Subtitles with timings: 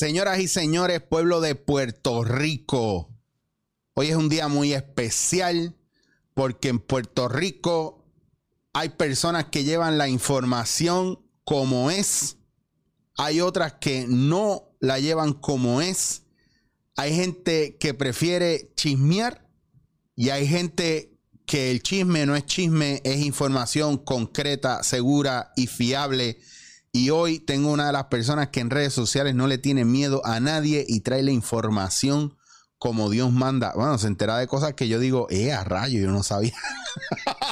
[0.00, 3.10] Señoras y señores, pueblo de Puerto Rico,
[3.92, 5.76] hoy es un día muy especial
[6.32, 8.06] porque en Puerto Rico
[8.72, 12.38] hay personas que llevan la información como es,
[13.18, 16.22] hay otras que no la llevan como es,
[16.96, 19.50] hay gente que prefiere chismear
[20.16, 26.38] y hay gente que el chisme no es chisme, es información concreta, segura y fiable.
[26.92, 30.22] Y hoy tengo una de las personas que en redes sociales no le tiene miedo
[30.24, 32.36] a nadie y trae la información
[32.78, 33.72] como Dios manda.
[33.76, 36.54] Bueno, se entera de cosas que yo digo, eh, a rayo, yo no sabía.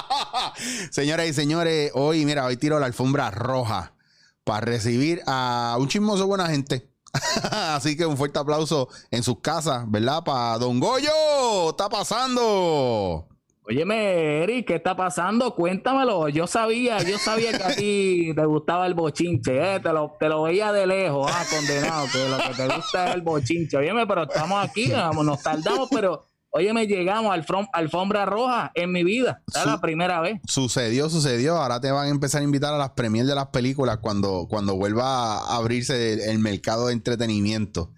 [0.91, 3.95] Señoras y señores, hoy, mira, hoy tiro la alfombra roja
[4.43, 6.91] para recibir a un chismoso buena gente.
[7.53, 10.25] Así que un fuerte aplauso en sus casas, ¿verdad?
[10.25, 13.29] Para Don Goyo, está pasando.
[13.71, 15.55] Óyeme, Eric, ¿qué está pasando?
[15.55, 16.31] Cuéntamelo.
[16.31, 19.81] Yo sabía, yo sabía que a ti te gustaba el bochinche, ¿eh?
[19.81, 23.15] te, lo, te lo veía de lejos, ah, condenado, que lo que te gusta es
[23.17, 23.77] el bochinche.
[23.77, 24.91] Óyeme, pero estamos aquí,
[25.23, 27.45] nos tardamos, pero óyeme, llegamos al
[27.75, 29.43] alfombra roja en mi vida.
[29.55, 30.41] Es la primera vez.
[30.47, 31.57] Sucedió, sucedió.
[31.59, 34.77] Ahora te van a empezar a invitar a las premiers de las películas cuando, cuando
[34.77, 37.93] vuelva a abrirse el mercado de entretenimiento.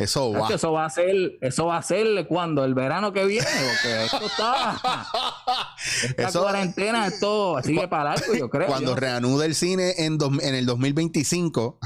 [0.00, 0.48] Eso va.
[0.48, 4.26] Eso va a ser, eso va a ser cuando el verano que viene, porque esto
[4.26, 4.80] está.
[6.16, 8.66] Esta cuarentena, esto sigue para algo, yo creo.
[8.66, 11.78] Cuando reanude el cine en, en el 2025.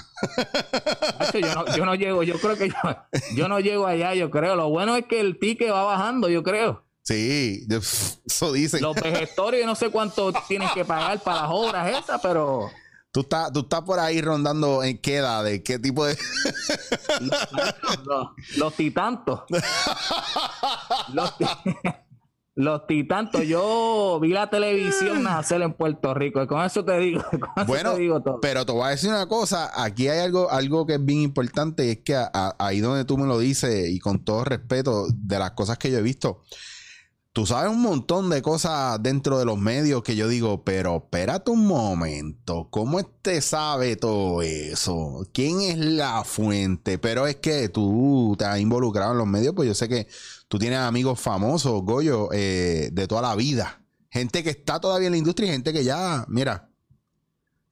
[1.34, 2.74] yo, no, yo no llego, yo creo que yo,
[3.34, 4.54] yo no llego allá, yo creo.
[4.54, 6.84] Lo bueno es que el ticket va bajando, yo creo.
[7.02, 7.66] Sí,
[8.26, 8.80] eso dicen.
[8.80, 12.70] Los vegetarios, no sé cuánto tienes que pagar para las obras esas, pero.
[13.14, 16.18] Tú estás, tú estás por ahí rondando en qué edad, de qué tipo de.
[17.20, 19.42] los, los, titantos.
[22.56, 23.42] los, titantos.
[23.42, 26.42] Yo vi la televisión nacer en Puerto Rico.
[26.42, 27.22] Y con eso te digo.
[27.68, 27.94] bueno,
[28.42, 29.70] pero te voy a decir una cosa.
[29.80, 31.86] Aquí hay algo, algo que es bien importante.
[31.86, 32.20] Y es que
[32.58, 35.98] ahí donde tú me lo dices, y con todo respeto, de las cosas que yo
[35.98, 36.42] he visto
[37.34, 41.50] tú sabes un montón de cosas dentro de los medios que yo digo, pero espérate
[41.50, 45.26] un momento, ¿cómo este sabe todo eso?
[45.34, 46.96] ¿Quién es la fuente?
[46.96, 50.06] Pero es que tú te has involucrado en los medios, pues yo sé que
[50.46, 53.82] tú tienes amigos famosos, Goyo, eh, de toda la vida.
[54.10, 56.70] Gente que está todavía en la industria y gente que ya, mira,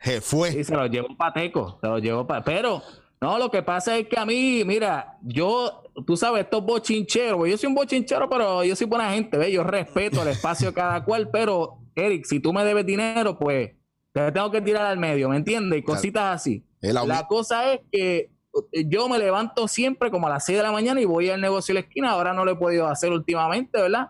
[0.00, 0.50] se fue.
[0.50, 2.82] Sí, se lo llevó pateco, se lo llevó pa Pero,
[3.22, 7.56] no, lo que pasa es que a mí, mira, yo tú sabes, estos bochincheros, yo
[7.56, 9.52] soy un bochinchero, pero yo soy buena gente, ¿ves?
[9.52, 13.70] Yo respeto el espacio de cada cual, pero, Eric, si tú me debes dinero, pues
[14.12, 15.78] te tengo que tirar al medio, ¿me entiendes?
[15.78, 16.64] Y cositas así.
[16.80, 18.32] La cosa es que
[18.86, 21.74] yo me levanto siempre como a las 6 de la mañana y voy al negocio
[21.74, 24.08] de la esquina, ahora no lo he podido hacer últimamente, ¿verdad?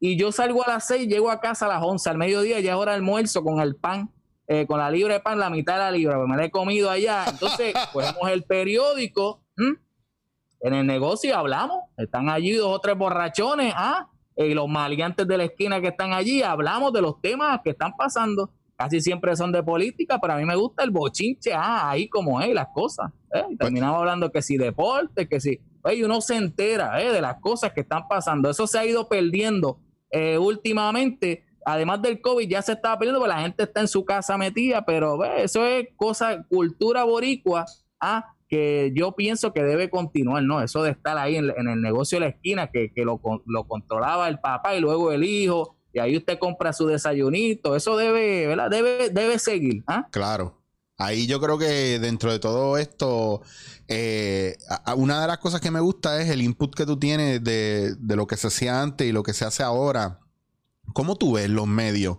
[0.00, 2.72] Y yo salgo a las 6, llego a casa a las 11, al mediodía, ya
[2.72, 4.10] es hora de almuerzo con el pan,
[4.46, 6.50] eh, con la libra de pan, la mitad de la libra, pues me la he
[6.50, 7.24] comido allá.
[7.28, 9.42] Entonces, ponemos el periódico,
[10.60, 15.36] en el negocio hablamos, están allí dos o tres borrachones, ah, y los maleantes de
[15.36, 18.50] la esquina que están allí, hablamos de los temas que están pasando.
[18.76, 22.40] Casi siempre son de política, pero a mí me gusta el bochinche, ah, ahí como
[22.40, 23.12] es, las cosas.
[23.32, 23.44] ¿eh?
[23.50, 27.12] Y terminamos hablando que si deporte, que si, oye, uno se entera ¿eh?
[27.12, 28.50] de las cosas que están pasando.
[28.50, 29.78] Eso se ha ido perdiendo
[30.10, 31.44] eh, últimamente.
[31.64, 34.84] Además del COVID, ya se estaba perdiendo, porque la gente está en su casa metida,
[34.84, 37.64] pero eso es cosa, cultura boricua,
[38.00, 40.62] ah, que yo pienso que debe continuar, ¿no?
[40.62, 43.20] Eso de estar ahí en, el negocio de la esquina, que, lo,
[43.66, 48.46] controlaba el papá y luego el hijo, y ahí usted compra su desayunito, eso debe,
[48.46, 48.70] ¿verdad?
[48.70, 49.82] Debe, debe seguir.
[49.86, 50.06] ¿ah?
[50.10, 50.60] Claro.
[50.96, 53.42] Ahí yo creo que dentro de todo esto,
[53.88, 54.56] eh,
[54.96, 58.16] una de las cosas que me gusta es el input que tú tienes de, de
[58.16, 60.20] lo que se hacía antes y lo que se hace ahora.
[60.92, 62.18] ¿Cómo tú ves los medios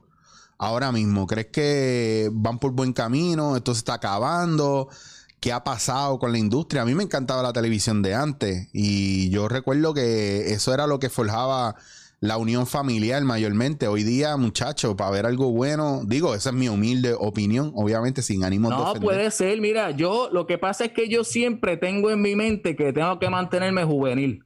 [0.58, 1.28] ahora mismo?
[1.28, 3.56] ¿Crees que van por buen camino?
[3.56, 4.90] ¿Esto se está acabando?
[5.46, 6.82] qué ha pasado con la industria.
[6.82, 10.97] A mí me encantaba la televisión de antes y yo recuerdo que eso era lo
[10.97, 11.76] que forjaba
[12.20, 13.88] la unión familiar mayormente.
[13.88, 18.44] Hoy día, muchachos, para ver algo bueno, digo, esa es mi humilde opinión, obviamente sin
[18.44, 21.78] ánimo no, de No, puede ser, mira, yo lo que pasa es que yo siempre
[21.78, 24.44] tengo en mi mente que tengo que mantenerme juvenil.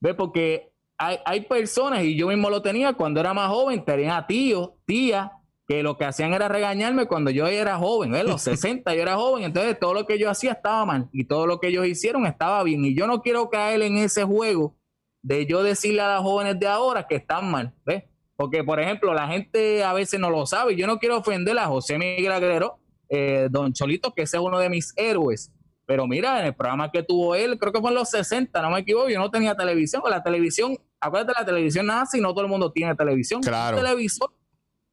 [0.00, 0.16] ¿Ves?
[0.16, 0.71] Porque
[1.06, 5.30] hay, hay personas, y yo mismo lo tenía cuando era más joven, tenía tíos, tías,
[5.66, 9.16] que lo que hacían era regañarme cuando yo era joven, en los 60 yo era
[9.16, 12.26] joven, entonces todo lo que yo hacía estaba mal y todo lo que ellos hicieron
[12.26, 12.84] estaba bien.
[12.84, 14.76] Y yo no quiero caer en ese juego
[15.22, 18.04] de yo decirle a las jóvenes de ahora que están mal, ¿ves?
[18.36, 20.74] Porque, por ejemplo, la gente a veces no lo sabe.
[20.74, 22.78] Yo no quiero ofender a José Miguel Aguero,
[23.08, 25.52] eh, Don Cholito, que ese es uno de mis héroes.
[25.86, 28.70] Pero mira, en el programa que tuvo él, creo que fue en los 60, no
[28.70, 30.02] me equivoco, yo no tenía televisión.
[30.08, 33.42] La televisión, acuérdate, la televisión nada si no todo el mundo tiene televisión.
[33.42, 33.76] Claro.
[33.76, 34.30] televisor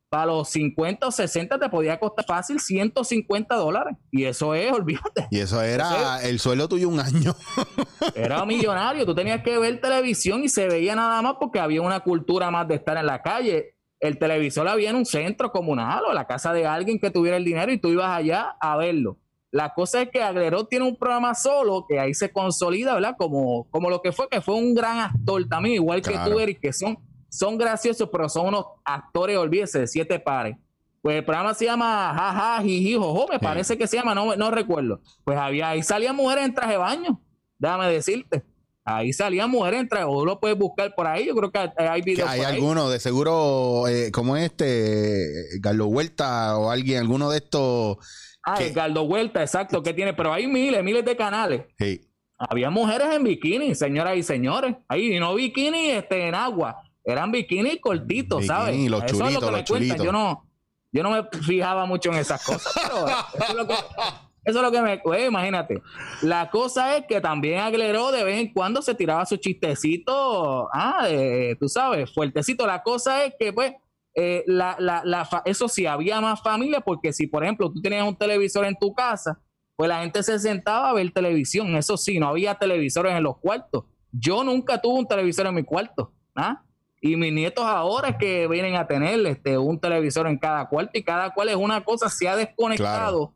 [0.09, 3.95] para los 50 o 60 te podía costar fácil 150 dólares.
[4.11, 5.27] Y eso es, olvídate.
[5.29, 7.35] Y eso era el sueldo tuyo un año.
[8.15, 9.05] era millonario.
[9.05, 12.67] Tú tenías que ver televisión y se veía nada más porque había una cultura más
[12.67, 13.75] de estar en la calle.
[13.99, 17.45] El televisor había en un centro comunal o la casa de alguien que tuviera el
[17.45, 19.19] dinero y tú ibas allá a verlo.
[19.51, 23.15] La cosa es que Agleró tiene un programa solo que ahí se consolida, ¿verdad?
[23.17, 26.59] Como, como lo que fue, que fue un gran actor también, igual que tú, Eric,
[26.61, 26.97] que son
[27.29, 30.57] son graciosos, pero son unos actores, olvídese, de siete pares.
[31.01, 34.51] Pues el programa se llama Jaja, Jiji, Jojo, me parece que se llama, no, no
[34.51, 34.99] recuerdo.
[35.23, 37.21] Pues había, ahí salían mujeres en traje de baño,
[37.57, 38.43] déjame decirte.
[38.95, 42.01] Ahí salían mujeres en traje, o lo puedes buscar por ahí, yo creo que hay
[42.01, 42.29] videos.
[42.29, 45.27] hay algunos, de seguro, eh, como este,
[45.61, 47.97] Carlos Huerta o alguien, alguno de estos.
[48.43, 48.71] Ah, que...
[48.71, 51.63] Galdo Vuelta, exacto, que tiene, pero hay miles, miles de canales.
[51.77, 52.01] Sí.
[52.37, 54.75] Había mujeres en bikini, señoras y señores.
[54.87, 58.89] Ahí, y no bikini este, en agua eran bikinis cortitos, ¿sabes?
[58.89, 60.03] Los eso es lo que me cuentan.
[60.03, 60.47] Yo no,
[60.91, 63.73] yo no me fijaba mucho en esas cosas, pero eso es lo que,
[64.49, 65.25] eso es lo que me.
[65.25, 65.81] Imagínate.
[66.21, 71.07] La cosa es que también Agleró de vez en cuando se tiraba su chistecito, ah,
[71.59, 72.65] tú sabes, fuertecito.
[72.65, 73.73] La cosa es que, pues,
[74.15, 78.07] eh, la, la, la, eso sí, había más familia, porque si, por ejemplo, tú tenías
[78.07, 79.39] un televisor en tu casa,
[79.75, 81.75] pues la gente se sentaba a ver televisión.
[81.75, 83.85] Eso sí, no había televisores en los cuartos.
[84.11, 86.11] Yo nunca tuve un televisor en mi cuarto.
[86.35, 86.63] ¿ah?
[87.01, 90.97] Y mis nietos ahora es que vienen a tener este, un televisor en cada cuarto
[90.97, 93.35] y cada cual es una cosa, se ha desconectado.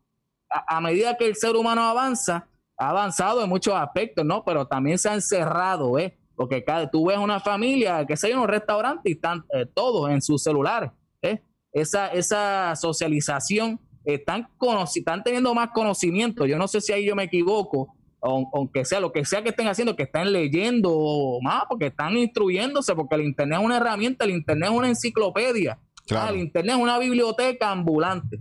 [0.68, 2.46] A, medida que el ser humano avanza,
[2.76, 4.44] ha avanzado en muchos aspectos, ¿no?
[4.44, 6.16] Pero también se ha encerrado, ¿eh?
[6.36, 10.10] Porque cada, tú ves una familia que se en un restaurante y están eh, todos
[10.10, 10.90] en sus celulares,
[11.22, 11.42] ¿eh?
[11.72, 14.48] Esa, esa socialización, están,
[14.94, 16.46] están teniendo más conocimiento.
[16.46, 19.68] Yo no sé si ahí yo me equivoco, aunque sea lo que sea que estén
[19.68, 24.30] haciendo, que estén leyendo más, porque están instruyéndose, porque el Internet es una herramienta, el
[24.30, 25.78] Internet es una enciclopedia,
[26.10, 28.40] ah, el Internet es una biblioteca ambulante.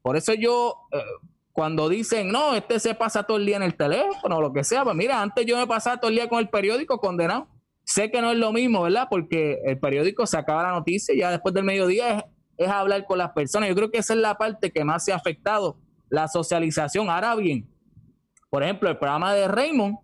[0.00, 0.98] Por eso yo, eh,
[1.56, 4.62] cuando dicen, no, este se pasa todo el día en el teléfono o lo que
[4.62, 7.48] sea, pues mira, antes yo me pasaba todo el día con el periódico condenado.
[7.82, 9.06] Sé que no es lo mismo, ¿verdad?
[9.08, 12.24] Porque el periódico sacaba la noticia y ya después del mediodía es,
[12.58, 13.70] es hablar con las personas.
[13.70, 15.78] Yo creo que esa es la parte que más se ha afectado,
[16.10, 17.08] la socialización.
[17.08, 17.66] Ahora bien,
[18.50, 19.96] por ejemplo, el programa de Raymond,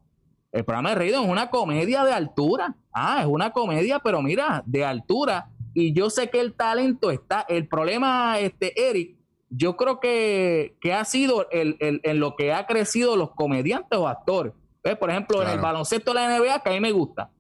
[0.53, 2.75] el programa de Raymond es una comedia de altura.
[2.95, 5.51] Ah, es una comedia, pero mira, de altura.
[5.75, 7.45] Y yo sé que el talento está.
[7.47, 9.19] El problema, este, Eric,
[9.55, 14.55] yo creo que, ha sido el, en lo que ha crecido los comediantes o actores.
[14.99, 17.31] Por ejemplo, en el baloncesto de la NBA, que a mí me gusta.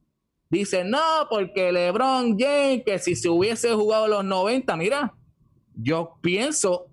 [0.50, 0.98] Dice, no,
[1.30, 5.14] porque LeBron James, que si se hubiese jugado los 90, mira,
[5.74, 6.88] yo pienso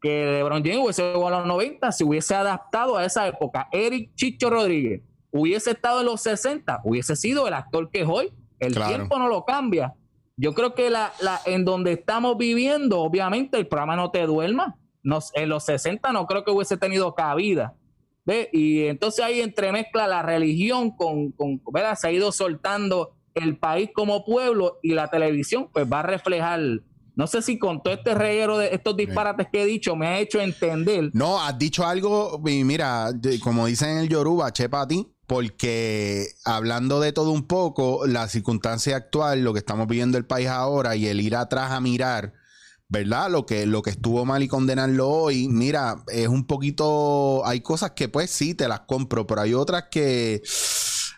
[0.00, 3.68] que LeBron James hubiese jugado a los 90, se hubiese adaptado a esa época.
[3.72, 5.02] Eric Chicho Rodríguez
[5.32, 8.32] hubiese estado en los 60, hubiese sido el actor que es hoy.
[8.60, 9.94] El tiempo no lo cambia.
[10.40, 14.78] Yo creo que la, la, en donde estamos viviendo, obviamente, el programa no te duerma.
[15.34, 17.74] en los 60 no creo que hubiese tenido cabida.
[18.24, 18.48] ¿ve?
[18.52, 21.94] Y entonces ahí entremezcla la religión con, con ¿verdad?
[21.94, 26.60] Se ha ido soltando el país como pueblo y la televisión, pues va a reflejar
[27.20, 30.20] no sé si con todo este reguero de estos disparates que he dicho me ha
[30.20, 31.10] hecho entender.
[31.12, 33.10] No, has dicho algo, y mira,
[33.42, 38.26] como dicen en el Yoruba, chepa a ti, porque hablando de todo un poco, la
[38.26, 42.32] circunstancia actual, lo que estamos viviendo el país ahora y el ir atrás a mirar,
[42.88, 43.30] ¿verdad?
[43.30, 47.92] Lo que, lo que estuvo mal y condenarlo hoy, mira, es un poquito, hay cosas
[47.92, 50.42] que pues sí, te las compro, pero hay otras que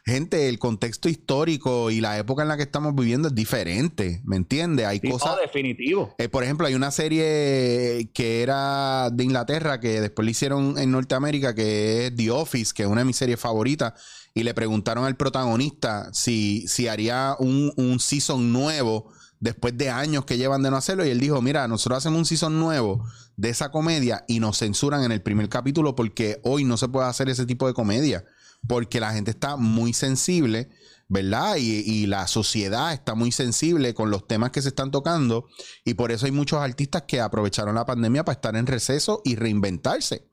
[0.05, 4.37] gente, el contexto histórico y la época en la que estamos viviendo es diferente, ¿me
[4.37, 4.87] entiendes?
[4.87, 5.37] Hay cosas...
[5.41, 6.15] definitivo.
[6.19, 10.91] Eh, por ejemplo, hay una serie que era de Inglaterra que después le hicieron en
[10.91, 13.93] Norteamérica, que es The Office, que es una de mis series favoritas,
[14.35, 20.25] y le preguntaron al protagonista si, si haría un, un season nuevo después de años
[20.25, 21.07] que llevan de no hacerlo.
[21.07, 23.05] Y él dijo, mira, nosotros hacemos un season nuevo
[23.37, 27.09] de esa comedia y nos censuran en el primer capítulo porque hoy no se puede
[27.09, 28.25] hacer ese tipo de comedia
[28.67, 30.69] porque la gente está muy sensible,
[31.09, 31.57] ¿verdad?
[31.59, 35.47] Y, la sociedad está muy sensible con los temas que se están tocando
[35.85, 39.37] y por eso hay muchos artistas que aprovecharon la pandemia para estar en receso y
[39.37, 40.27] reinventarse,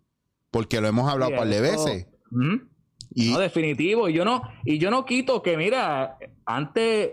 [0.51, 2.07] porque lo hemos hablado un par de veces.
[3.13, 4.09] y, no, definitivo.
[4.09, 7.12] Y yo no, y yo no quito que, mira, antes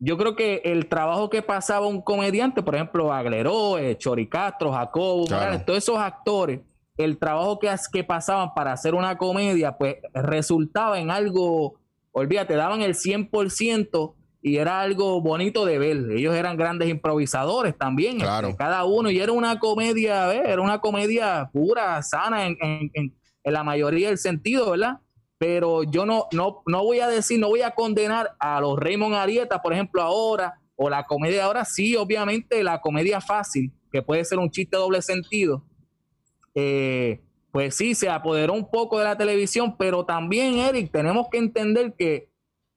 [0.00, 5.26] yo creo que el trabajo que pasaba un comediante, por ejemplo, Agleró, eh, Choricastro, Jacobo,
[5.26, 6.60] todos esos actores,
[6.98, 11.78] el trabajo que, que pasaban para hacer una comedia, pues resultaba en algo,
[12.12, 15.96] olvídate, daban el 100% y era algo bonito de ver.
[16.10, 21.48] Ellos eran grandes improvisadores también, este, cada uno, y era una comedia, era una comedia
[21.52, 23.14] pura, sana en, en,
[23.44, 24.98] la mayoría del sentido, ¿verdad?
[25.38, 29.14] Pero yo no, no, no voy a decir, no voy a condenar a los Raymond
[29.14, 34.24] Arieta, por ejemplo, ahora, o la comedia ahora, sí, obviamente la comedia fácil, que puede
[34.24, 35.64] ser un chiste doble sentido,
[36.60, 37.20] eh,
[37.52, 41.94] pues sí, se apoderó un poco de la televisión, pero también, Eric, tenemos que entender
[41.96, 42.32] que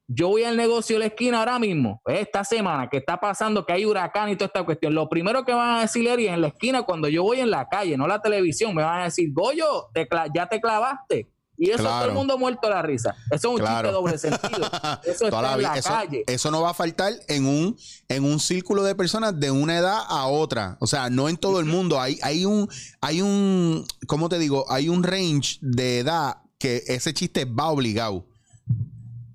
[0.08, 3.74] yo voy al negocio de la esquina ahora mismo, esta semana que está pasando, que
[3.74, 4.94] hay huracán y toda esta cuestión.
[4.94, 7.68] Lo primero que van a decir, Eric, en la esquina, cuando yo voy en la
[7.68, 9.90] calle, no la televisión, me van a decir, Goyo,
[10.36, 11.28] ya te clavaste.
[11.62, 13.16] Y eso todo el mundo muerto la risa.
[13.30, 14.68] Eso es un chiste doble sentido.
[15.06, 16.24] Eso está en la calle.
[16.26, 17.78] Eso no va a faltar en un,
[18.10, 20.78] en un círculo de personas de una edad a otra.
[20.80, 22.02] O sea, no en todo el mundo.
[22.02, 22.68] Hay, hay un,
[23.00, 24.66] hay un, ¿cómo te digo?
[24.72, 28.26] Hay un range de edad que ese chiste va obligado.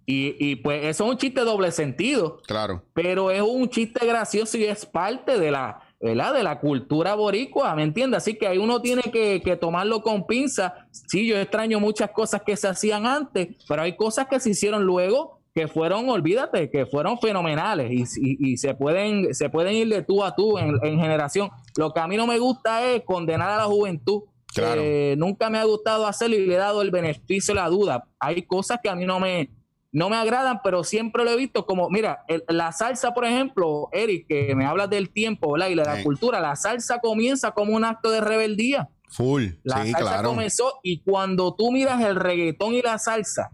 [0.04, 2.42] Y, y, pues eso es un chiste doble sentido.
[2.44, 2.84] Claro.
[2.92, 6.34] Pero es un chiste gracioso y es parte de la, ¿verdad?
[6.34, 8.18] De la cultura boricua, ¿me entiendes?
[8.18, 10.86] Así que ahí uno tiene que, tomarlo con pinza.
[10.90, 14.84] Sí, yo extraño muchas cosas que se hacían antes, pero hay cosas que se hicieron
[14.84, 20.02] luego que fueron, olvídate, que fueron fenomenales y, y, se, pueden, se pueden ir de
[20.02, 21.48] tú a tú en, generación.
[21.78, 24.24] Lo que a mí no me gusta es condenar a la juventud.
[24.54, 24.80] Claro.
[25.16, 28.06] nunca me ha gustado hacerlo y le he dado el beneficio de la duda.
[28.18, 29.50] Hay cosas que a mí no me,
[29.96, 34.26] no me agradan, pero siempre lo he visto como, mira, la salsa, por ejemplo, Eric,
[34.28, 35.68] que me hablas del tiempo, ¿verdad?
[35.70, 38.90] Y de la cultura, la salsa comienza como un acto de rebeldía.
[39.08, 39.44] Full.
[39.62, 43.52] La salsa comenzó y cuando tú miras el reggaetón y la salsa,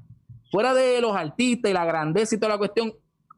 [0.50, 2.92] fuera de los artistas y la grandeza y toda la cuestión,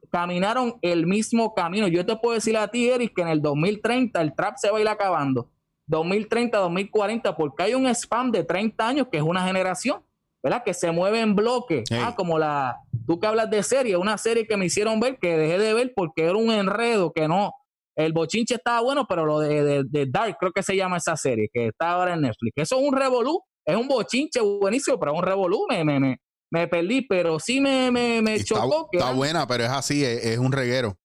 [0.09, 1.87] caminaron el mismo camino.
[1.87, 4.79] Yo te puedo decir a ti, Eric, que en el 2030 el trap se va
[4.79, 5.51] a ir acabando.
[5.85, 10.01] 2030, 2040, porque hay un spam de 30 años que es una generación.
[10.45, 10.63] ¿verdad?
[10.63, 11.83] Que se mueve en bloque.
[11.91, 15.37] Ah, como la, tú que hablas de serie, una serie que me hicieron ver que
[15.37, 17.51] dejé de ver porque era un enredo que no.
[17.95, 21.67] El bochinche estaba bueno, pero lo de, Dark, creo que se llama esa serie, que
[21.67, 22.53] está ahora en Netflix.
[22.57, 26.17] Eso es un revolú, es un bochinche buenísimo, pero es un revolú, me, me,
[26.51, 28.89] me, perdí, pero sí me, me, chocó.
[28.91, 30.97] Está, buena, pero es así, es, un reguero.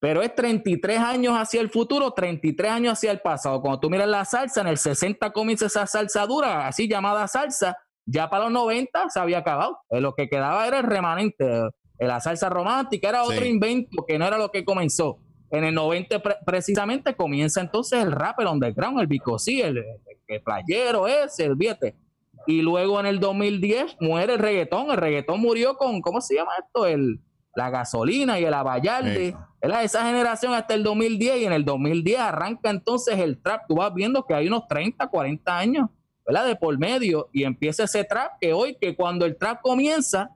[0.00, 3.60] Pero es 33 años hacia el futuro, 33 años hacia el pasado.
[3.60, 7.76] Cuando tú miras la salsa, en el 60 comienza esa salsa dura, así llamada salsa,
[8.06, 9.78] ya para los 90 se había acabado.
[9.90, 11.44] Eh, lo que quedaba era el remanente.
[11.98, 15.18] Eh, la salsa romántica era otro invento que no era lo que comenzó.
[15.50, 19.82] En el 90 precisamente comienza entonces el rap, el underground, el bicosí, el,
[20.28, 21.96] el, playero ese, el viete.
[22.46, 24.90] Y luego en el 2010 muere el reggaetón.
[24.90, 26.86] El reggaetón murió con, ¿cómo se llama esto?
[26.86, 27.20] El,
[27.54, 29.36] la gasolina y el abayalde.
[29.60, 33.62] Esa generación hasta el 2010 y en el 2010 arranca entonces el trap.
[33.68, 35.90] Tú vas viendo que hay unos 30, 40 años
[36.30, 36.46] ¿verdad?
[36.46, 40.30] De por medio y empieza ese trap que hoy, que cuando el trap comienza,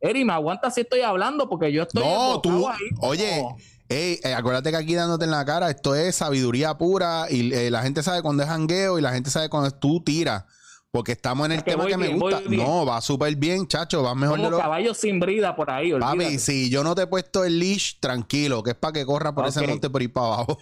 [0.00, 2.04] Eri, me aguanta si estoy hablando porque yo estoy.
[2.04, 2.66] No, tú.
[3.00, 3.44] oye.
[3.90, 7.82] Eh, acuérdate que aquí dándote en la cara, esto es sabiduría pura y eh, la
[7.82, 10.44] gente sabe cuando es jangueo y la gente sabe cuando tú tiras.
[10.90, 12.40] Porque estamos en el tema que me gusta.
[12.48, 14.02] No, va súper bien, chacho.
[14.02, 15.92] Va mejor Como de caballos sin brida por ahí.
[15.92, 19.34] Papi, si yo no te he puesto el leash, tranquilo, que es para que corra
[19.34, 20.58] por ese monte por ahí para abajo.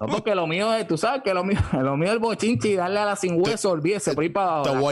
[0.00, 2.68] no, porque lo mío es, tú sabes que lo mío, lo mío es el bochinchi
[2.68, 4.90] y darle a la sin hueso, olvídese por ahí para abajo.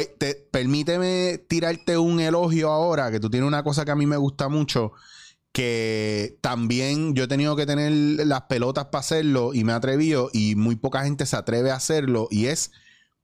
[0.51, 4.49] permíteme tirarte un elogio ahora, que tú tienes una cosa que a mí me gusta
[4.49, 4.93] mucho
[5.53, 7.91] que también yo he tenido que tener
[8.25, 11.75] las pelotas para hacerlo y me he atrevido y muy poca gente se atreve a
[11.75, 12.71] hacerlo y es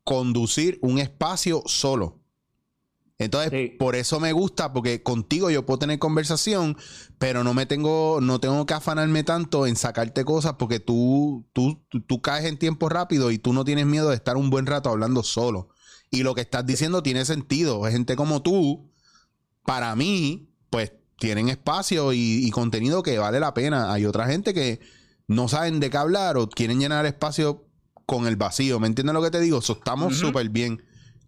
[0.06, 2.20] conducir un espacio solo.
[3.18, 6.76] Entonces, por eso me gusta, porque contigo yo puedo tener conversación,
[7.18, 11.82] pero no me tengo, no tengo que afanarme tanto en sacarte cosas porque tú, tú,
[12.06, 14.90] tú, caes en tiempo rápido y tú no tienes miedo de estar un buen rato
[14.90, 15.70] hablando solo.
[16.08, 17.82] Y lo que estás diciendo tiene sentido.
[17.82, 18.92] Gente como tú,
[19.64, 23.92] para mí, pues tienen espacio y, y contenido que vale la pena.
[23.92, 24.78] Hay otra gente que
[25.26, 27.65] no saben de qué hablar o quieren llenar espacio
[28.06, 28.80] con el vacío.
[28.80, 29.60] ¿Me entiendes lo que te digo?
[29.60, 30.82] So, estamos súper bien.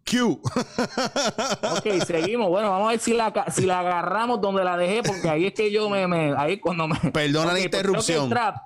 [0.08, 0.40] Q.
[1.76, 2.48] ok, seguimos.
[2.48, 5.54] Bueno, vamos a ver si la, si la agarramos donde la dejé, porque ahí es
[5.54, 6.06] que yo me.
[6.06, 6.96] me ahí cuando me.
[7.12, 8.24] Perdona la pues interrupción.
[8.24, 8.56] El trap,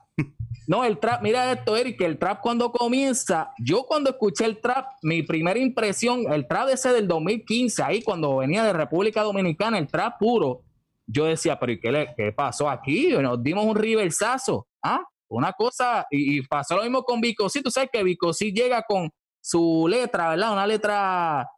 [0.69, 4.87] no, el trap, mira esto, Eric, el trap cuando comienza, yo cuando escuché el trap,
[5.03, 9.89] mi primera impresión, el trap ese del 2015, ahí cuando venía de República Dominicana, el
[9.89, 10.63] trap puro,
[11.07, 13.09] yo decía, pero ¿y qué, qué pasó aquí?
[13.09, 14.69] Nos dimos un riversazo.
[14.83, 15.03] ¿Ah?
[15.33, 17.49] Una cosa, y, pasó lo mismo con Vico.
[17.49, 19.11] Sí, tú sabes que Vico sí llega con
[19.41, 20.53] su letra, ¿verdad?
[20.53, 21.49] Una letra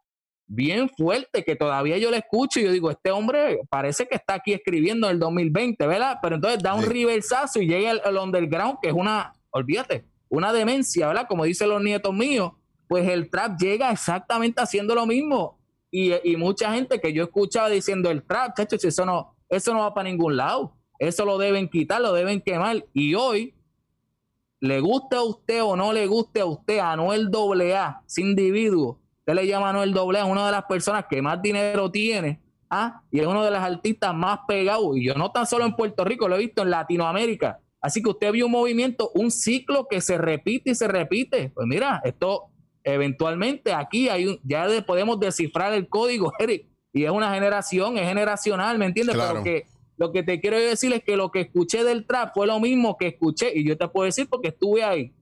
[0.47, 4.35] bien fuerte que todavía yo le escucho y yo digo, este hombre parece que está
[4.35, 6.19] aquí escribiendo en el 2020, ¿verdad?
[6.21, 7.59] Pero entonces da un sí.
[7.61, 11.27] y llega el, underground, que es una, olvídate, una demencia, ¿verdad?
[11.27, 12.53] Como dicen los nietos míos,
[12.87, 15.59] pues el trap llega exactamente haciendo lo mismo.
[15.91, 19.81] Y, y mucha gente que yo escuchaba diciendo el trap, chacho, eso no, eso no
[19.81, 20.77] va para ningún lado.
[20.97, 22.85] Eso lo deben quitar, lo deben quemar.
[22.93, 23.53] Y hoy
[24.61, 29.33] le guste a usted o no le guste a usted, Anuel AA, ese individuo, usted
[29.33, 33.01] le llama Anuel AA, es una de las personas que más dinero tiene, ¿ah?
[33.11, 36.03] y es uno de los artistas más pegados, y yo no tan solo en Puerto
[36.03, 40.01] Rico, lo he visto en Latinoamérica, Así que usted vio un movimiento, un ciclo que
[40.01, 41.51] se repite y se repite.
[41.53, 42.45] Pues mira, esto
[42.83, 48.07] eventualmente aquí hay un, ya podemos descifrar el código, Eric, y es una generación, es
[48.07, 49.15] generacional, ¿me entiendes?
[49.15, 52.47] Pero que lo que te quiero decir es que lo que escuché del trap fue
[52.47, 55.13] lo mismo que escuché, y yo te puedo decir porque estuve ahí,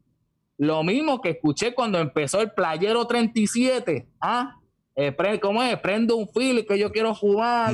[0.57, 4.59] lo mismo que escuché cuando empezó el Playero 37, ¿ah?
[4.95, 5.79] Eh, ¿Cómo es?
[5.79, 7.17] Prendo un fil que yo quiero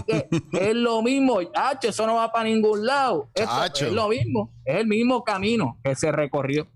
[0.08, 4.78] que es lo mismo, Hacho, eso no va para ningún lado, es lo mismo, es
[4.78, 6.68] el mismo camino que se recorrió.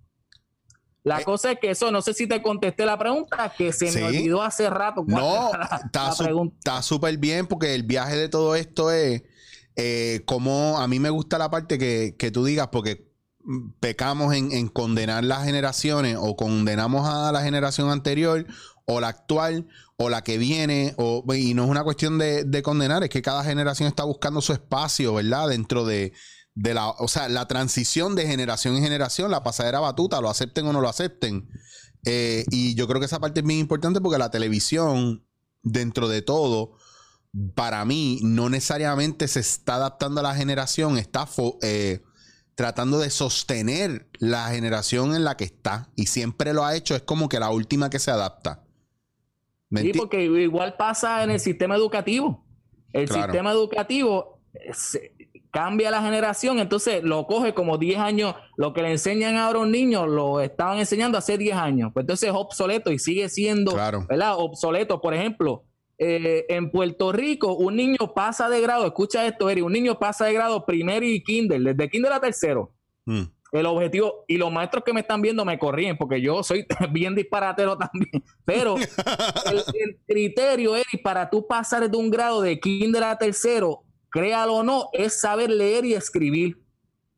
[1.03, 3.91] La eh, cosa es que eso, no sé si te contesté la pregunta, que se
[3.91, 5.03] me olvidó hace rato.
[5.07, 5.51] No,
[5.83, 9.23] está súper bien porque el viaje de todo esto es
[9.75, 13.11] eh, como a mí me gusta la parte que, que tú digas, porque
[13.79, 18.45] pecamos en, en, condenar las generaciones o condenamos a la generación anterior
[18.85, 22.63] o la actual o la que viene, o, y no es una cuestión de, de
[22.63, 25.49] condenar, es que cada generación está buscando su espacio, ¿verdad?
[25.49, 26.13] Dentro de,
[26.55, 30.67] de la, o sea, la transición de generación en generación, la pasadera batuta, lo acepten
[30.67, 31.49] o no lo acepten.
[32.05, 35.25] Eh, y yo creo que esa parte es bien importante porque la televisión,
[35.61, 36.77] dentro de todo,
[37.55, 41.27] para mí, no necesariamente se está adaptando a la generación, está
[41.61, 42.01] eh,
[42.55, 45.89] tratando de sostener la generación en la que está.
[45.95, 48.63] Y siempre lo ha hecho, es como que la última que se adapta.
[49.75, 52.45] Sí, porque igual pasa en el sistema educativo.
[52.91, 54.39] El sistema educativo
[55.49, 59.61] cambia la generación, entonces lo coge como 10 años, lo que le enseñan ahora a
[59.63, 63.75] un niño lo estaban enseñando hace 10 años, pues entonces es obsoleto y sigue siendo,
[64.07, 64.35] ¿verdad?
[64.37, 65.63] Obsoleto, por ejemplo,
[66.05, 70.25] eh, en Puerto Rico un niño pasa de grado, escucha esto, Eri, un niño pasa
[70.25, 72.73] de grado primero y kinder, desde kinder a tercero.
[73.05, 73.23] Mm.
[73.53, 77.15] El objetivo, y los maestros que me están viendo me corrían, porque yo soy bien
[77.15, 78.75] disparatero también, pero
[79.45, 84.55] el, el criterio, Eri, para tú pasar de un grado de kinder a tercero, créalo
[84.55, 86.61] o no, es saber leer y escribir.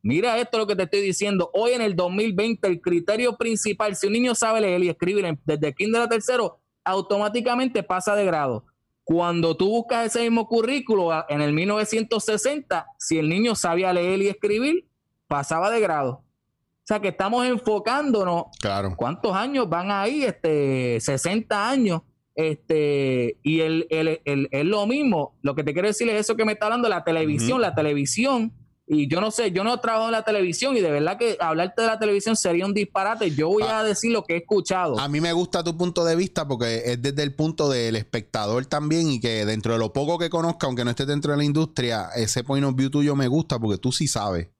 [0.02, 1.50] Mira esto lo que te estoy diciendo.
[1.52, 5.74] Hoy en el 2020, el criterio principal, si un niño sabe leer y escribir desde
[5.74, 8.64] kinder a tercero, automáticamente pasa de grado.
[9.08, 14.26] Cuando tú buscas ese mismo currículo en el 1960, si el niño sabía leer y
[14.26, 14.88] escribir,
[15.28, 16.10] pasaba de grado.
[16.12, 18.46] O sea que estamos enfocándonos.
[18.60, 18.94] Claro.
[18.96, 20.24] ¿Cuántos años van ahí?
[20.24, 22.02] Este, 60 años
[22.34, 25.36] este, y el, es lo mismo.
[25.40, 27.60] Lo que te quiero decir es eso que me está hablando la televisión.
[27.60, 28.52] La televisión,
[28.88, 31.82] y yo no sé, yo no trabajo en la televisión y de verdad que hablarte
[31.82, 33.32] de la televisión sería un disparate.
[33.32, 33.84] Yo voy a ah.
[33.84, 34.98] decir lo que he escuchado.
[35.00, 38.64] A mí me gusta tu punto de vista porque es desde el punto del espectador
[38.66, 41.44] también y que dentro de lo poco que conozca, aunque no esté dentro de la
[41.44, 44.50] industria, ese point of view tuyo me gusta porque tú sí sabes.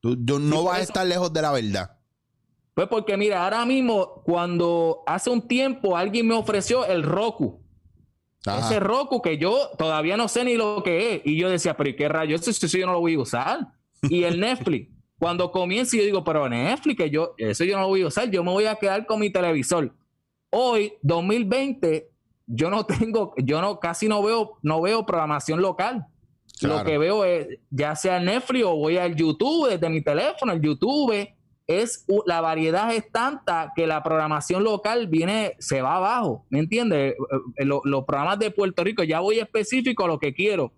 [0.00, 1.98] Tú, yo no vas a estar lejos de la verdad.
[2.72, 7.60] Pues porque mira, ahora mismo, cuando hace un tiempo alguien me ofreció el Roku.
[8.44, 11.22] Ese Roku que yo todavía no sé ni lo que es.
[11.24, 12.46] Y yo decía, pero ¿y qué rayos?
[12.46, 13.68] Eso, yo no lo voy a usar.
[14.02, 14.88] Y el Netflix.
[15.18, 18.30] cuando comienza, yo digo, pero Netflix, que yo, eso yo no lo voy a usar.
[18.30, 19.94] Yo me voy a quedar con mi televisor.
[20.50, 22.10] Hoy, 2020,
[22.46, 26.06] yo no tengo, yo no, casi no veo, no veo programación local.
[26.62, 30.60] Lo que veo es, ya sea Netflix o voy al YouTube desde mi teléfono, el
[30.60, 31.26] YouTube
[31.78, 37.12] es la variedad es tanta que la programación local viene, se va abajo, ¿me entiendes?
[37.12, 37.16] Eh,
[37.58, 40.72] eh, los programas de Puerto Rico, ya voy específico a lo que quiero.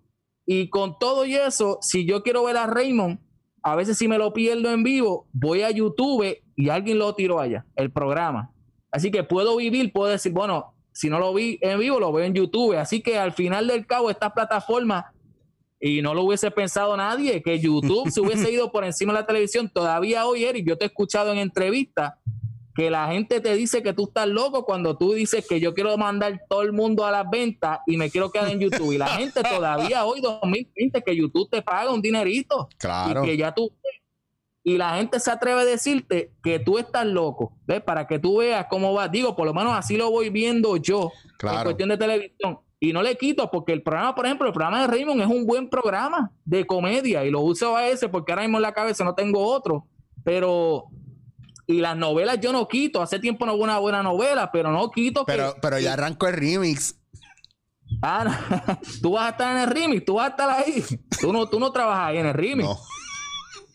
[0.45, 3.19] Y con todo y eso, si yo quiero ver a Raymond,
[3.63, 7.39] a veces si me lo pierdo en vivo, voy a YouTube y alguien lo tiró
[7.39, 8.53] allá, el programa.
[8.91, 12.25] Así que puedo vivir, puedo decir, bueno, si no lo vi en vivo, lo veo
[12.25, 12.77] en YouTube.
[12.77, 15.05] Así que al final del cabo, estas plataformas
[15.85, 19.25] y no lo hubiese pensado nadie, que YouTube se hubiese ido por encima de la
[19.25, 19.67] televisión.
[19.69, 22.13] Todavía hoy, Eric, yo te he escuchado en entrevistas
[22.73, 25.97] que la gente te dice que tú estás loco cuando tú dices que yo quiero
[25.97, 28.93] mandar todo el mundo a las ventas y me quiero quedar en YouTube.
[28.93, 32.69] Y la gente todavía hoy, 2020, que YouTube te paga un dinerito.
[32.77, 33.25] Claro.
[33.25, 33.69] Y que ya tú.
[34.63, 37.81] Y la gente se atreve a decirte que tú estás loco, ¿ves?
[37.81, 39.09] Para que tú veas cómo va.
[39.09, 41.57] Digo, por lo menos así lo voy viendo yo claro.
[41.57, 42.59] en cuestión de televisión.
[42.83, 45.45] Y no le quito porque el programa, por ejemplo, el programa de Raymond es un
[45.45, 49.05] buen programa de comedia y lo uso a ese porque ahora mismo en la cabeza
[49.05, 49.87] no tengo otro.
[50.25, 50.87] Pero,
[51.65, 53.01] y las novelas yo no quito.
[53.01, 55.23] Hace tiempo no hubo una buena novela, pero no quito.
[55.23, 56.99] Pero, pero ya arrancó el remix.
[58.01, 60.83] Ah, tú vas a estar en el remix, tú vas a estar ahí.
[61.21, 62.67] Tú no, tú no trabajas ahí en el remix.
[62.67, 62.77] No.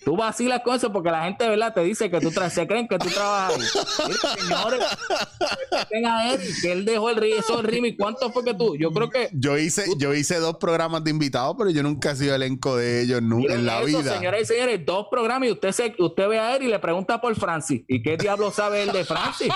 [0.09, 1.75] Tú vacilas con eso porque la gente, ¿verdad?
[1.75, 4.41] Te dice que tú se creen que tú trabajas ahí.
[4.41, 4.81] señores,
[5.91, 8.75] tenga él, que él dejó el eso el y ¿Cuánto fue que tú?
[8.75, 9.29] Yo creo que.
[9.35, 13.03] Yo hice, yo hice dos programas de invitados, pero yo nunca he sido elenco de
[13.03, 14.15] ellos nunca en la vida.
[14.15, 17.21] Señoras y señores, dos programas y usted se, usted ve a él y le pregunta
[17.21, 17.83] por Francis.
[17.87, 19.53] ¿Y qué diablo sabe él de Francis?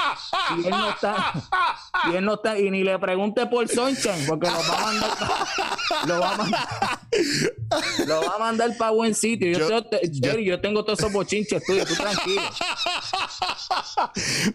[0.59, 1.33] Y él no está.
[2.13, 5.19] y él no está, y ni le pregunte por Sunshine, porque lo va a mandar
[6.07, 6.69] lo va a mandar,
[8.07, 9.59] lo va a mandar para buen sitio.
[9.59, 12.43] Yo, Yo- Yo tengo todos esos bochinches tuyos, tú tranquilo.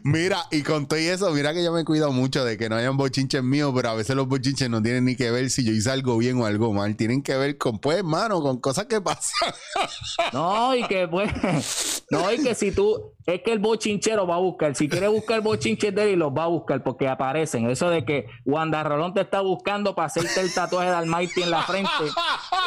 [0.04, 2.98] Mira, y con todo eso, mira que yo me cuido mucho de que no hayan
[2.98, 5.92] bochinches míos, pero a veces los bochinches no tienen ni que ver si yo hice
[5.92, 6.96] algo bien o algo mal.
[6.96, 9.54] Tienen que ver con, pues, hermano, con cosas que pasan.
[10.34, 14.40] No, y que pues, no, y que si tú, es que el bochinchero va a
[14.40, 17.70] buscar, si quiere buscar bochinches de él, los va a buscar porque aparecen.
[17.70, 21.52] Eso de que Wanda Rolón te está buscando para hacerte el tatuaje de Almighty en
[21.52, 21.90] la frente.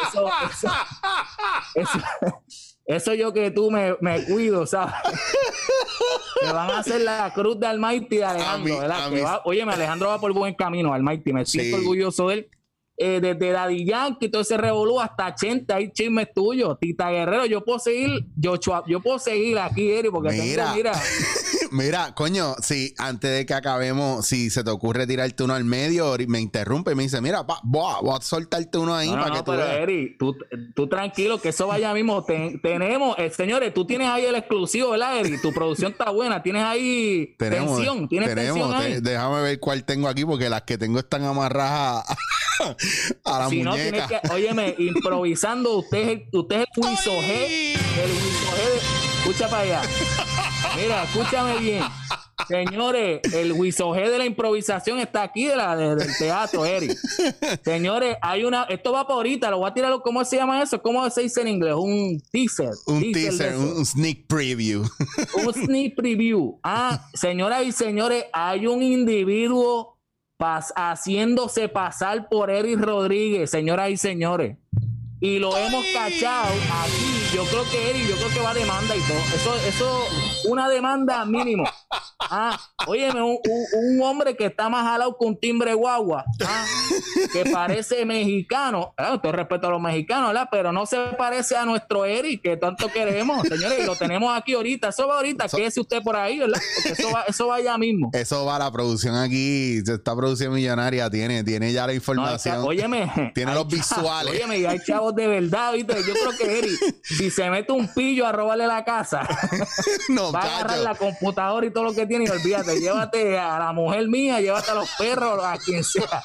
[0.07, 0.67] Eso, eso,
[1.75, 1.99] eso,
[2.85, 4.93] eso yo que tú me, me cuido, ¿sabes?
[6.43, 9.11] Me van a hacer la cruz de Almighty de Alejandro, mí- ¿verdad?
[9.11, 11.31] Que va- óyeme, Alejandro va por buen camino, Almighty.
[11.33, 11.81] Me siento Sí.
[11.83, 12.49] orgulloso de él.
[12.97, 16.77] Eh, desde Daddy Yankee, todo ese revolú hasta 80, hay chismes tuyos.
[16.79, 18.55] Tita Guerrero, yo puedo seguir, yo,
[18.87, 20.63] yo puedo seguir aquí, Eri, porque Mira.
[20.65, 20.91] tengo, mira,
[21.71, 26.15] Mira, coño, si antes de que acabemos, si se te ocurre tirarte uno al medio,
[26.27, 29.15] me interrumpe y me dice, mira, pa, voy, a, voy a soltarte uno ahí No,
[29.15, 29.75] no, para no, que tú pero veas.
[29.81, 30.35] Eri, tú,
[30.75, 32.23] tú tranquilo, que eso vaya mismo.
[32.25, 35.41] Ten- tenemos, eh, señores, tú tienes ahí el exclusivo, ¿verdad, Eri?
[35.41, 38.93] Tu producción está buena, tienes ahí Tenemos, tensión, tienes tenemos, tensión ahí.
[38.95, 42.75] te- déjame ver cuál tengo aquí, porque las que tengo están amarradas a,
[43.35, 44.07] a la si no, muñeca.
[44.07, 49.61] tienes que, óyeme, improvisando, usted es el, usted es el G, el G escucha para
[49.63, 49.81] allá.
[50.81, 51.83] Mira, escúchame bien.
[52.47, 56.97] Señores, el G de la improvisación está aquí de la, de- del teatro, Eric.
[57.63, 60.81] Señores, hay una, esto va por ahorita, lo voy a tirar, ¿cómo se llama eso?
[60.81, 61.75] ¿Cómo se dice en inglés?
[61.77, 62.71] Un teaser.
[62.87, 64.83] un teaser, un sneak preview.
[65.45, 66.59] un sneak preview.
[66.63, 69.97] Ah, señoras y señores, hay un individuo
[70.37, 74.57] pas- haciéndose pasar por Eric Rodríguez, señoras y señores.
[75.23, 76.47] Y lo hemos cachado
[76.83, 77.35] aquí.
[77.35, 79.17] Yo creo que Eric, yo creo que va a demanda y todo.
[79.35, 80.03] Eso, eso,
[80.49, 81.63] una demanda mínimo.
[82.19, 86.65] Ah, óyeme, un, un- un hombre que está más jalado con timbre guagua, ah,
[87.33, 88.93] que parece mexicano.
[88.97, 90.47] Ah, todo respeto a los mexicanos, ¿verdad?
[90.51, 94.53] Pero no se parece a nuestro Eric, que tanto queremos, señores, y lo tenemos aquí
[94.53, 94.89] ahorita.
[94.89, 96.59] Eso va ahorita, quédese usted por ahí, ¿verdad?
[96.83, 98.09] Porque eso va, eso va ya mismo.
[98.13, 102.55] Eso va, la producción aquí, esta producción millonaria tiene, tiene ya la No, información.
[102.55, 103.31] cha- óyeme.
[103.35, 104.33] Tiene los visuales.
[104.33, 105.95] Óyeme, y hay chavos de verdad, ¿viste?
[106.07, 109.27] Yo creo que Eric, si se mete un pillo a robarle la casa,
[110.09, 113.59] no, va a agarrar la computadora y todo lo que tiene y olvídate, llévate a
[113.59, 116.21] la mujer mía, llévate a los perros, a quien sea.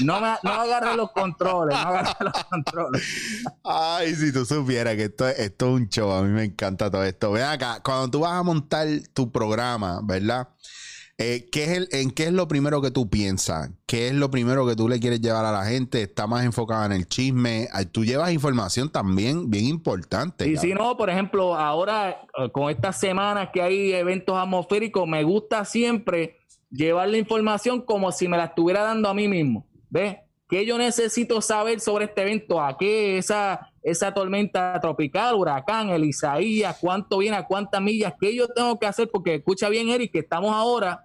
[0.00, 3.02] No me no agarres los controles, no agarres los controles.
[3.64, 6.90] Ay, si tú supieras que esto, es- esto es un show, a mí me encanta
[6.90, 7.32] todo esto.
[7.32, 10.48] Ven acá, cuando tú vas a montar tu programa, ¿verdad?
[11.16, 13.70] Eh, ¿qué es el, ¿En qué es lo primero que tú piensas?
[13.86, 16.02] ¿Qué es lo primero que tú le quieres llevar a la gente?
[16.02, 17.68] ¿Está más enfocada en el chisme?
[17.92, 20.48] Tú llevas información también bien importante.
[20.48, 25.22] Y si no, por ejemplo, ahora eh, con estas semanas que hay eventos atmosféricos, me
[25.22, 29.68] gusta siempre llevar la información como si me la estuviera dando a mí mismo.
[29.90, 30.16] ¿Ves?
[30.48, 32.60] ¿Qué yo necesito saber sobre este evento?
[32.60, 38.14] ¿A qué esa, esa tormenta tropical, huracán, el Isaías, cuánto viene, a cuántas millas?
[38.18, 39.10] ¿Qué yo tengo que hacer?
[39.12, 41.04] Porque escucha bien, Eric, que estamos ahora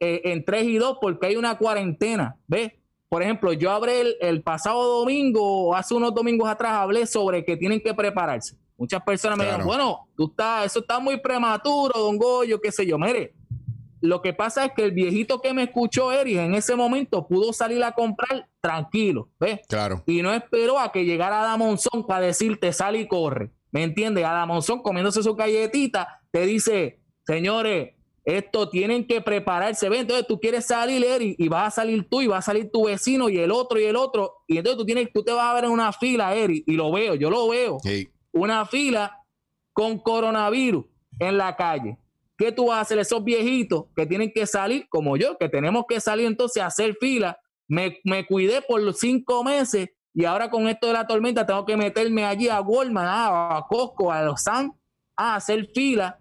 [0.00, 2.36] eh, en 3 y 2 porque hay una cuarentena.
[2.48, 2.72] ¿Ves?
[3.08, 7.56] Por ejemplo, yo hablé el, el pasado domingo, hace unos domingos atrás, hablé sobre que
[7.56, 8.56] tienen que prepararse.
[8.76, 9.58] Muchas personas me Claro.
[9.64, 12.98] dijeron, bueno, tú estás, eso está muy prematuro, don Goyo, qué sé yo.
[12.98, 13.32] Mire,
[14.00, 17.52] lo que pasa es que el viejito que me escuchó, Eric, en ese momento pudo
[17.52, 19.60] salir a comprar tranquilo, ¿ves?
[19.68, 20.02] Claro.
[20.06, 23.50] Y no esperó a que llegara Adamonzón para decirte sal y corre.
[23.70, 24.24] ¿Me entiendes?
[24.24, 29.88] Adamonzón comiéndose su galletita, te dice, señores, esto tienen que prepararse.
[29.88, 30.00] ¿Ves?
[30.02, 32.84] Entonces tú quieres salir, Eric, y vas a salir tú, y va a salir tu
[32.86, 34.34] vecino, y el otro, y el otro.
[34.46, 36.92] Y entonces tú tienes, tú te vas a ver en una fila, Eric, y lo
[36.92, 38.08] veo, yo lo veo Sí.
[38.32, 39.22] una fila
[39.72, 40.84] con coronavirus
[41.18, 41.96] en la calle.
[42.38, 42.98] ¿Qué tú vas a hacer?
[42.98, 46.96] Esos viejitos que tienen que salir, como yo, que tenemos que salir entonces a hacer
[47.00, 47.38] fila.
[47.66, 51.66] Me, me cuidé por los cinco meses y ahora con esto de la tormenta tengo
[51.66, 54.72] que meterme allí a Walmart, a Costco, a los Sam,
[55.16, 56.20] a hacer fila.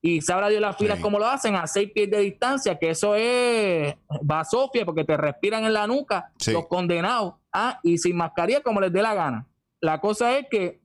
[0.00, 1.02] Y sabrá Dios las filas Sí.
[1.02, 5.64] como lo hacen, a seis pies de distancia, que eso es basofia porque te respiran
[5.64, 6.52] en la nuca Sí.
[6.52, 7.34] los condenados.
[7.52, 9.48] Ah, y sin mascarilla como les dé la gana.
[9.80, 10.80] La cosa es que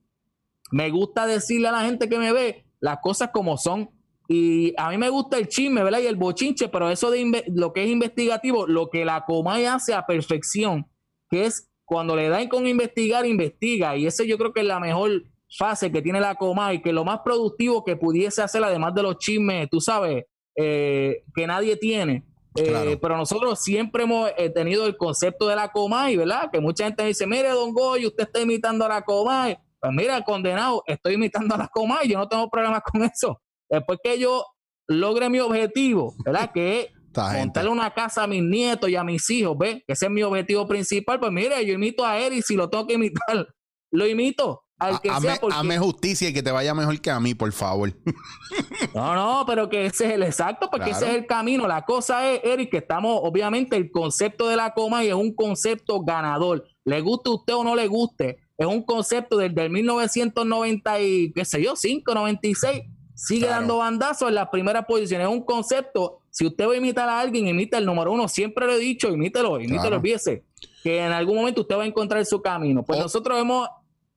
[0.72, 3.88] me gusta decirle a la gente que me ve las cosas como son.
[4.34, 6.00] Y a mí me gusta el chisme, ¿verdad?
[6.00, 9.92] Y el bochinche, pero eso de lo que es investigativo, lo que la Comay hace
[9.92, 10.86] a perfección,
[11.28, 13.94] que es cuando le dan con investigar, investiga.
[13.94, 15.24] Y ese yo creo que es la mejor
[15.58, 19.18] fase que tiene la Comay, que lo más productivo que pudiese hacer, además de los
[19.18, 20.24] chismes, tú sabes,
[20.56, 22.24] eh, que nadie tiene.
[22.56, 22.98] Eh, Claro.
[22.98, 26.48] Pero nosotros siempre hemos eh, tenido el concepto de la Comay, ¿verdad?
[26.50, 29.58] Que mucha gente dice, mire, don Goyo, usted está imitando a la Comay.
[29.78, 33.41] Pues mira, condenado, estoy imitando a la Comay, yo no tengo problemas con eso.
[33.72, 34.44] Después que yo
[34.86, 36.50] logre mi objetivo, ¿verdad?
[36.54, 36.90] Que es
[37.38, 39.82] montarle una casa a mis nietos y a mis hijos, ¿ves?
[39.86, 41.18] Ese es mi objetivo principal.
[41.18, 43.48] Pues mire, yo imito a y si lo tengo que imitar,
[43.90, 44.62] lo imito.
[44.78, 47.52] Al que Ha- sea, porque- justicia y que te vaya mejor que a mí, por
[47.52, 47.92] favor.
[48.94, 51.04] No, no, pero que ese es el exacto, porque Claro.
[51.06, 51.66] ese es el camino.
[51.66, 55.34] La cosa es, Eric, que estamos, obviamente, el concepto de la coma y es un
[55.34, 56.64] concepto ganador.
[56.84, 61.32] Le guste a usted o no le guste, es un concepto del, del 1990 y,
[61.32, 62.82] qué sé yo, 5, 96,
[63.14, 63.60] sigue Claro.
[63.60, 65.26] dando bandazos en las primeras posiciones.
[65.28, 68.28] Es un concepto, si usted va a imitar a alguien, imita el número uno.
[68.28, 69.96] Siempre lo he dicho, imítelo, imítelo, Claro.
[69.96, 70.44] olvídese,
[70.82, 72.82] que en algún momento usted va a encontrar su camino.
[72.82, 73.68] Pues nosotros hemos...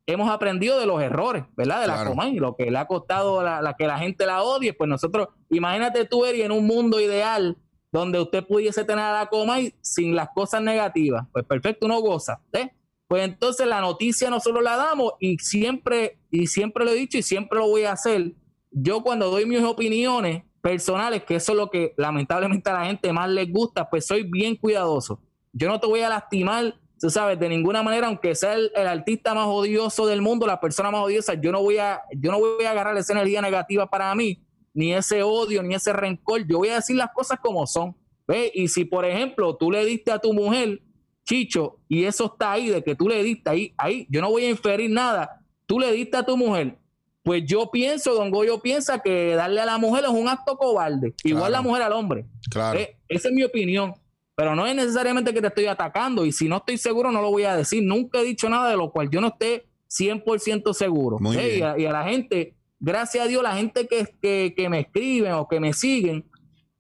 [0.08, 1.82] Hemos aprendido de los errores, ¿verdad?
[1.82, 2.12] De la Claro.
[2.12, 5.30] Comay, lo que le ha costado la, la que la gente la odie, pues nosotros,
[5.50, 7.58] imagínate tú, Eri, en un mundo ideal
[7.92, 11.26] donde usted pudiese tener a la Comay sin las cosas negativas.
[11.34, 12.40] Pues perfecto, uno goza.
[12.54, 12.70] ¿eh?
[13.08, 17.24] Pues entonces la noticia nosotros la damos y siempre, y siempre lo he dicho y
[17.24, 18.34] siempre lo voy a hacer.
[18.78, 23.14] Yo cuando doy mis opiniones personales, que eso es lo que lamentablemente a la gente
[23.14, 25.22] más les gusta, pues soy bien cuidadoso.
[25.54, 28.86] Yo no te voy a lastimar, tú sabes, de ninguna manera, aunque sea el, el
[28.86, 32.40] artista más odioso del mundo, la persona más odiosa, yo no voy a, yo no
[32.40, 36.46] voy a agarrar esa energía negativa para mí, ni ese odio, ni ese rencor.
[36.46, 37.96] Yo voy a decir las cosas como son.
[38.28, 38.52] ¿Ve?
[38.54, 40.82] Y si, por ejemplo, tú le diste a tu mujer,
[41.24, 44.46] Chicho, y eso está ahí, de que tú le diste ahí, ahí, yo no voy
[44.46, 46.78] a inferir nada, tú le diste a tu mujer.
[47.26, 51.16] Pues yo pienso, don Goyo piensa que darle a la mujer es un acto cobarde.
[51.24, 51.52] Igual Claro.
[51.52, 52.26] la mujer al hombre.
[52.52, 52.80] Claro.
[52.80, 53.94] Eh, esa es mi opinión.
[54.36, 56.24] Pero no es necesariamente que te estoy atacando.
[56.26, 57.82] Y si no estoy seguro, no lo voy a decir.
[57.84, 61.18] Nunca he dicho nada de lo cual yo no esté 100% seguro.
[61.20, 61.64] Muy Eh, y, bien.
[61.68, 65.32] a, y a la gente, gracias a Dios, la gente que, que, que me escriben
[65.34, 66.30] o que me siguen,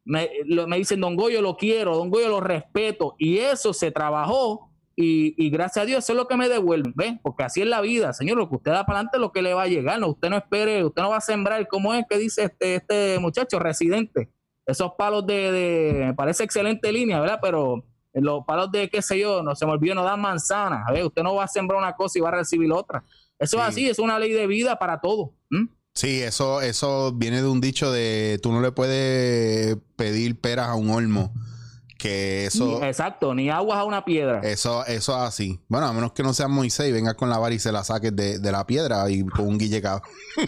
[0.04, 3.16] me, lo- me dicen, Don Goyo lo quiero, Don Goyo lo respeto.
[3.18, 4.70] Y eso se trabajó.
[4.98, 6.94] Y, y gracias a Dios, eso es lo que me devuelven.
[6.96, 7.20] ¿ven?
[7.22, 8.38] Porque así es la vida, señor.
[8.38, 10.00] Lo que usted da para adelante es lo que le va a llegar.
[10.00, 11.68] No, usted no espere, usted no va a sembrar.
[11.68, 14.30] ¿Cómo es que dice este, este muchacho residente?
[14.68, 17.38] esos palos de, de- me parece excelente línea, ¿verdad?
[17.40, 20.88] Pero los palos de, qué sé yo, no se me olvidó, no dan manzanas.
[20.88, 23.04] A ver, usted no va a sembrar una cosa y va a recibir otra.
[23.38, 23.62] Eso Sí.
[23.62, 25.34] es así, es una ley de vida para todo.
[25.94, 30.74] Sí, eso, eso viene de un dicho de tú no le puedes pedir peras a
[30.76, 31.32] un olmo.
[32.06, 34.40] Que eso, Ni- exacto, ni aguas a una piedra.
[34.44, 35.60] eso, eso es así.
[35.68, 37.84] Bueno, a menos que no sea Moisés y vengas con la vara y se la
[37.84, 40.02] saques de, de la piedra y con un guillecado.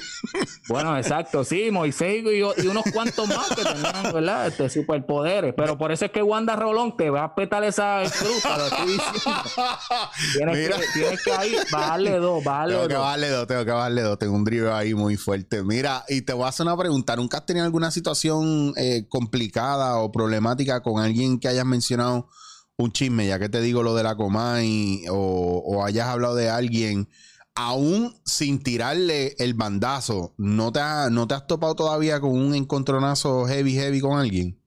[0.69, 4.47] Bueno, exacto, sí, Moisés y, y unos cuantos más que tenían, ¿verdad?
[4.47, 5.53] Este, superpoderes.
[5.55, 8.87] Pero por eso es que Wanda Rolón te va a petar esa fruta, lo estoy
[8.91, 9.41] diciendo.
[10.35, 10.77] Tienes, Mira.
[10.77, 14.19] que, tienes que ahí bajarle dos, bajarle Tengo que bajarle dos, tengo que bajarle dos.
[14.19, 15.63] Tengo un drive ahí muy fuerte.
[15.63, 17.15] Mira, y te voy a hacer una pregunta.
[17.15, 22.29] ¿Nunca has tenido alguna situación eh, complicada o problemática con alguien que hayas mencionado
[22.77, 26.49] un chisme, ya que te digo lo de la Comay, o, o hayas hablado de
[26.49, 27.09] alguien,
[27.55, 32.53] aún sin tirarle el bandazo, ¿no te, ha- ¿no te has topado todavía con un
[32.53, 34.59] encontronazo heavy, heavy con alguien?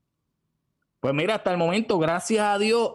[1.00, 2.90] Pues mira, hasta el momento, gracias a Dios,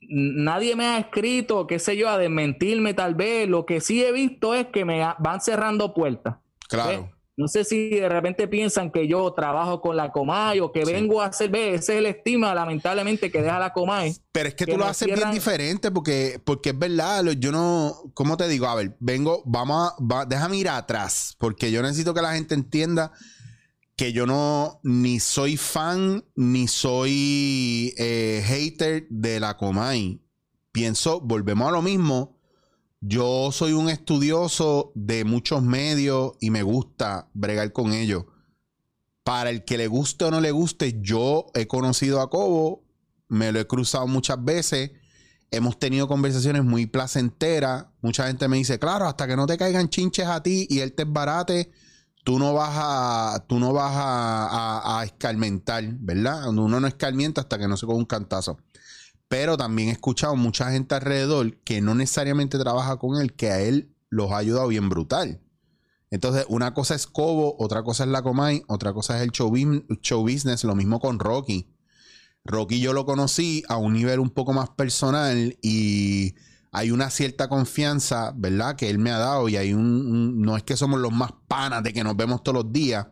[0.00, 3.48] nadie me ha escrito, qué sé yo, a desmentirme tal vez.
[3.48, 6.36] Lo que sí he visto es que me van cerrando puertas.
[6.68, 6.88] Claro.
[7.02, 7.10] ¿Ves?
[7.34, 10.92] No sé si de repente piensan que yo trabajo con la Comay o que Sí.
[10.92, 14.14] vengo a hacer, ve, ese es el estima, lamentablemente, que deja la Comay.
[14.32, 17.50] Pero es que, que tú lo haces bien diferente porque, porque es verdad, lo- yo
[17.50, 18.66] no, ¿cómo te digo?
[18.66, 22.54] A ver, vengo, vamos a, va- déjame ir atrás, porque yo necesito que la gente
[22.54, 23.12] entienda
[23.96, 30.20] que yo no, ni soy fan, ni soy eh, hater de la Comay.
[30.70, 32.31] Pienso, volvemos a lo mismo,
[33.04, 38.24] yo soy un estudioso de muchos medios y me gusta bregar con ellos.
[39.24, 42.84] Para el que le guste o no le guste, yo he conocido a Cobo,
[43.28, 44.92] me lo he cruzado muchas veces,
[45.50, 47.86] hemos tenido conversaciones muy placenteras.
[48.00, 50.92] Mucha gente me dice, claro, hasta que no te caigan chinches a ti y él
[50.92, 51.72] te barate,
[52.24, 56.48] tú no vas a, tú no vas a, a- escarmentar, ¿verdad?
[56.48, 58.58] Uno no escarmienta hasta que no se coge un cantazo.
[59.32, 63.60] Pero también he escuchado mucha gente alrededor que no necesariamente trabaja con él, que a
[63.62, 65.40] él los ha ayudado bien brutal.
[66.10, 69.48] Entonces, una cosa es Cobo, otra cosa es la Comay, otra cosa es el show,
[69.50, 71.66] business, lo mismo con Rocky.
[72.44, 76.34] Rocky yo lo conocí a un nivel un poco más personal y
[76.70, 78.76] hay una cierta confianza, ¿verdad?
[78.76, 81.30] Que él me ha dado y hay un, un- no es que somos los más
[81.48, 83.06] panas de que nos vemos todos los días,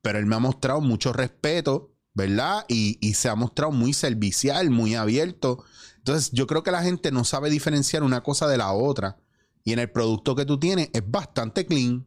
[0.00, 2.64] pero él me ha mostrado mucho respeto, ¿verdad?
[2.68, 5.64] Y, y se ha mostrado muy servicial, muy abierto.
[5.98, 9.18] Entonces yo creo que la gente no sabe diferenciar una cosa de la otra.
[9.64, 12.06] Y en el producto que tú tienes es bastante clean.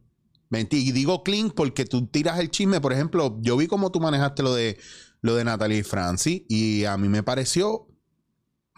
[0.50, 2.80] Y digo clean porque tú tiras el chisme.
[2.80, 4.78] Por ejemplo, yo vi cómo tú manejaste lo de,
[5.20, 7.88] lo de Natalie y Francis y a mí me pareció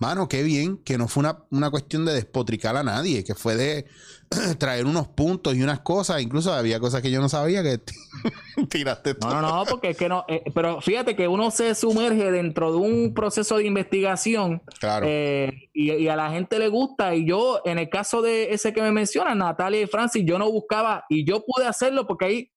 [0.01, 3.57] Mano, qué bien, que no fue una, una cuestión de despotricar a nadie, que fue
[3.57, 3.87] de
[4.59, 7.81] traer unos puntos y unas cosas, incluso había cosas que yo no sabía que
[8.71, 9.35] tiraste todo.
[9.35, 12.71] No, no, no, porque es que no, eh, pero fíjate que uno se sumerge dentro
[12.73, 15.07] de un proceso de investigación Claro.
[15.09, 18.73] eh, y, y a la gente le gusta y yo, en el caso de ese
[18.73, 22.51] que me mencionas, Natalia y Francis, yo no buscaba y yo pude hacerlo porque ahí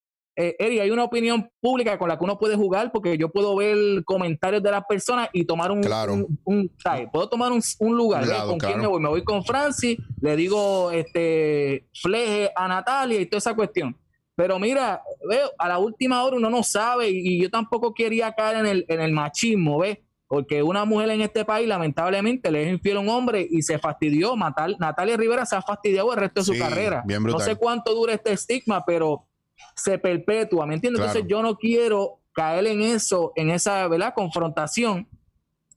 [0.43, 3.55] eh, Eri, hay una opinión pública con la que uno puede jugar porque yo puedo
[3.55, 6.13] ver comentarios de las personas y tomar un, Claro.
[6.13, 7.07] un, un- ¿sabes?
[7.11, 8.21] puedo tomar un, un lugar.
[8.21, 8.29] ¿ves?
[8.29, 9.01] lado, ¿Con quién me voy?
[9.01, 13.95] Me voy con Francis, le digo este fleje a Natalia y toda esa cuestión.
[14.35, 18.31] Pero mira, veo, a la última hora uno no sabe y, y yo tampoco quería
[18.33, 19.99] caer en el, en el machismo, ¿ves?
[20.27, 23.77] Porque una mujer en este país, lamentablemente, le es infiel a un hombre y se
[23.77, 24.37] fastidió.
[24.37, 27.03] Matal- Natalia Rivera se ha fastidiado el resto de Sí, su carrera.
[27.05, 29.27] no sé cuánto dura este estigma, pero
[29.75, 30.99] se perpetúa, ¿me entiendes?
[30.99, 31.11] Claro.
[31.11, 34.13] Entonces yo no quiero caer en eso, en esa, ¿verdad?
[34.13, 35.07] Confrontación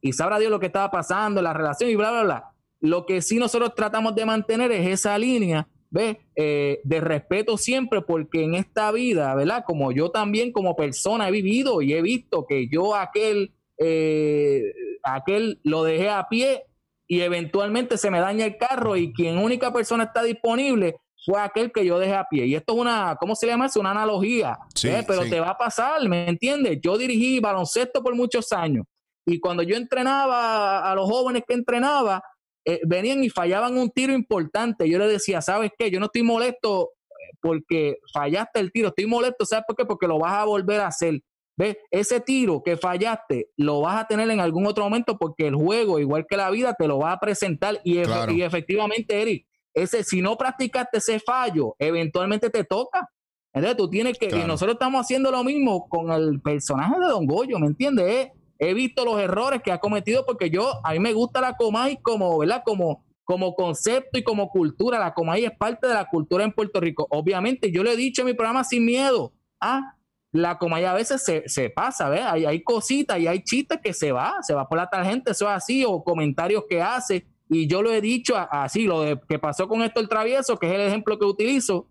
[0.04, 2.52] y sabrá Dios lo que estaba pasando, la relación y bla, bla, bla.
[2.80, 6.18] Lo que sí nosotros tratamos de mantener es esa línea, ¿ves?
[6.36, 9.64] Eh, de respeto siempre, porque en esta vida, ¿verdad?
[9.66, 15.58] Como yo también como persona he vivido y he visto que yo aquel, eh, aquel
[15.64, 16.64] lo dejé a pie
[17.06, 21.72] y eventualmente se me daña el carro y quien única persona está disponible fue aquel
[21.72, 22.46] que yo dejé a pie.
[22.46, 23.80] Y esto es una, ¿cómo se llama eso?
[23.80, 24.58] Una analogía.
[24.74, 25.04] Sí, ¿eh?
[25.06, 25.30] Pero sí.
[25.30, 26.78] te va a pasar, ¿me entiendes?
[26.82, 28.84] Yo dirigí baloncesto por muchos años
[29.26, 32.22] y cuando yo entrenaba a los jóvenes que entrenaba,
[32.66, 34.88] eh, venían y fallaban un tiro importante.
[34.88, 35.90] Yo les decía, ¿sabes qué?
[35.90, 39.84] Yo no estoy molesto eh, porque fallaste el tiro, estoy molesto, ¿sabes por qué?
[39.86, 41.20] Porque lo vas a volver a hacer.
[41.56, 41.76] ¿Ves?
[41.90, 46.00] Ese tiro que fallaste lo vas a tener en algún otro momento porque el juego,
[46.00, 47.80] igual que la vida, te lo va a presentar.
[47.84, 48.32] Y, efe- Claro.
[48.32, 53.08] y efectivamente, Eric, ese, si no practicaste ese fallo, eventualmente te toca.
[53.52, 57.26] Entonces tú tienes que, y nosotros estamos haciendo lo mismo con el personaje de Don
[57.26, 58.06] Goyo, ¿me entiendes?
[58.08, 61.56] Eh, He visto los errores que ha cometido porque yo, a mí me gusta la
[61.56, 62.62] Comay como, ¿verdad?
[62.64, 64.98] Como, como concepto y como cultura.
[64.98, 67.06] La Comay es parte de la cultura en Puerto Rico.
[67.10, 69.32] Obviamente, yo le he dicho en mi programa sin miedo.
[69.60, 69.96] Ah,
[70.30, 72.22] la Comay a veces se, se pasa, ¿ves?
[72.22, 75.46] Hay, hay cositas y hay chistes que se va, se va por la tangente, eso
[75.46, 77.26] es así, o comentarios que hace.
[77.48, 80.66] Y yo lo he dicho así, lo de, que pasó con esto el travieso, que
[80.66, 81.88] es el ejemplo que utilizo.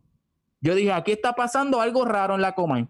[0.61, 2.87] Yo dije, aquí está pasando algo raro en la Comay.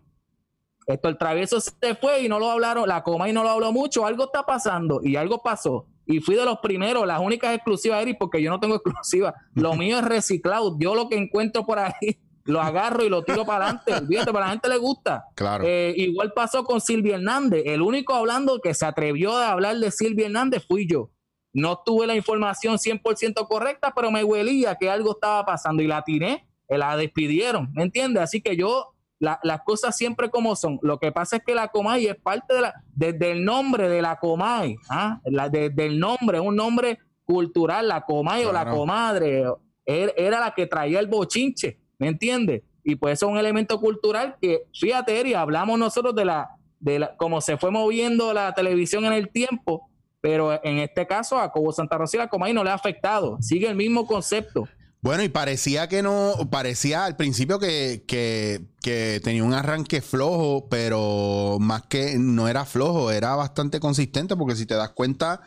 [0.85, 4.05] Esto, el travieso se fue y no lo hablaron, la Comay no lo habló mucho,
[4.05, 5.87] algo está pasando y algo pasó.
[6.05, 9.33] Y fui de los primeros, las únicas exclusivas, Eric, porque yo no tengo exclusiva.
[9.53, 10.77] Lo mío es reciclado.
[10.79, 13.93] Yo lo que encuentro por ahí, lo agarro y lo tiro para adelante.
[13.93, 15.25] Olvídate, para la gente le gusta.
[15.35, 15.63] Claro.
[15.65, 17.63] Eh, igual pasó con Silvia Hernández.
[17.65, 21.09] El único hablando que se atrevió a hablar de Silvia Hernández fui yo.
[21.53, 26.01] No tuve la información 100% correcta, pero me huelía que algo estaba pasando y la
[26.03, 28.23] tiré, eh, la despidieron, ¿me entiendes?
[28.23, 30.79] Así que yo, la- las cosas siempre como son.
[30.81, 34.01] Lo que pasa es que la Comay es parte de la, desde el nombre de
[34.01, 35.19] la Comay, ¿ah?
[35.25, 39.43] La- desde el nombre, un nombre cultural, la Comay o la comadre,
[39.85, 42.63] era, era la que traía el bochinche, ¿me entiendes?
[42.83, 46.99] Y pues eso es un elemento cultural que, fíjate, Eri, hablamos nosotros de la, de
[46.99, 49.89] la, cómo se fue moviendo la televisión en el tiempo,
[50.23, 53.37] pero en este caso a Cobo Santa Rosa y la Comay no le ha afectado,
[53.41, 54.69] sigue el mismo concepto.
[55.01, 60.69] Bueno, y parecía que no, parecía al principio que, que, que tenía un arranque flojo,
[60.69, 65.41] pero más que no era flojo, era bastante consistente, porque si te das cuenta,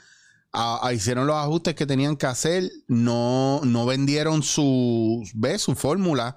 [0.53, 5.63] a- a- hicieron los ajustes que tenían que hacer, no, no vendieron su, ¿ves?
[5.63, 6.37] su fórmula,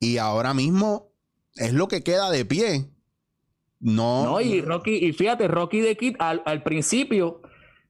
[0.00, 1.12] y ahora mismo
[1.54, 2.90] es lo que queda de pie.
[3.78, 7.42] No, No, y Rocky, y fíjate, Rocky de Kid al, al principio,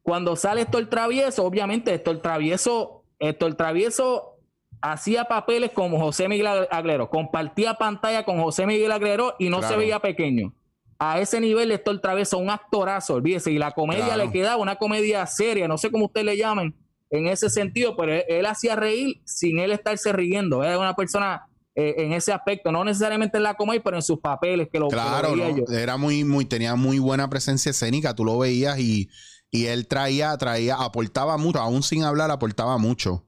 [0.06, 4.38] cuando sale esto el travieso, obviamente esto el travieso, esto el travieso
[4.80, 9.76] hacía papeles como José Miguel Aglero, compartía pantalla con José Miguel Aglero y no se
[9.76, 10.54] veía pequeño.
[11.00, 14.24] A ese nivel esto el travieso, un actorazo, olvídese, y la comedia Claro.
[14.26, 16.72] le quedaba una comedia seria, no sé cómo ustedes le llamen
[17.10, 21.48] en ese sentido, pero él, él hacía reír sin él estarse riendo, era una persona
[21.74, 24.86] eh, en ese aspecto, no necesariamente en la comedia, pero en sus papeles que lo,
[24.88, 25.56] que lo Claro, veía ¿no?
[25.58, 25.64] yo.
[25.76, 29.10] era muy, muy, tenía muy buena presencia escénica, tú lo veías y,
[29.50, 33.24] y él traía, traía, aportaba mucho, aún sin hablar, aportaba mucho.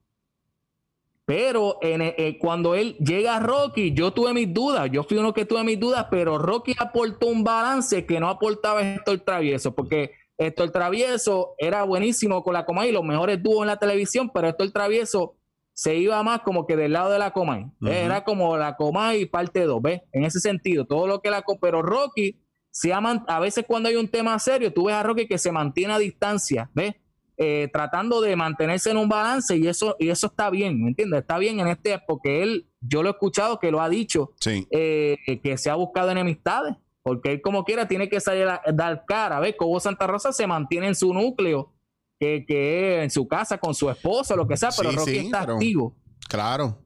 [1.24, 4.88] Pero en, eh, cuando él llega a Rocky, yo tuve mis dudas.
[4.90, 8.80] Yo fui uno que tuve mis dudas, pero Rocky aportó un balance que no aportaba
[8.80, 13.76] Héctor Travieso, porque Héctor Travieso era buenísimo con la Comay, los mejores dúos en la
[13.76, 15.34] televisión, pero Héctor Travieso
[15.74, 17.66] se iba más como que del lado de la Comay.
[17.82, 20.00] Era como la Comay parte 2, ¿ves?
[20.12, 21.44] En ese sentido, todo lo que la...
[21.60, 22.40] Pero Rocky,
[22.80, 25.36] se ha man- a veces cuando hay un tema serio, tú ves a Rocky que
[25.38, 26.94] se mantiene a distancia, ¿ves?
[27.40, 31.20] eh, tratando de mantenerse en un balance y eso, y eso está bien, ¿me entiendes?
[31.20, 34.66] Está bien en este, porque él, yo lo he escuchado que lo ha dicho, Sí.
[34.70, 39.04] eh, que se ha buscado enemistades, porque él como quiera tiene que salir a dar
[39.06, 39.54] cara, ¿ves?
[39.56, 41.72] Cobo Santa Rosa se mantiene en su núcleo
[42.20, 45.18] que, que en su casa con su esposo, lo que sea, pero Sí, Rocky sí,
[45.26, 45.96] está pero- activo.
[46.28, 46.82] Claro.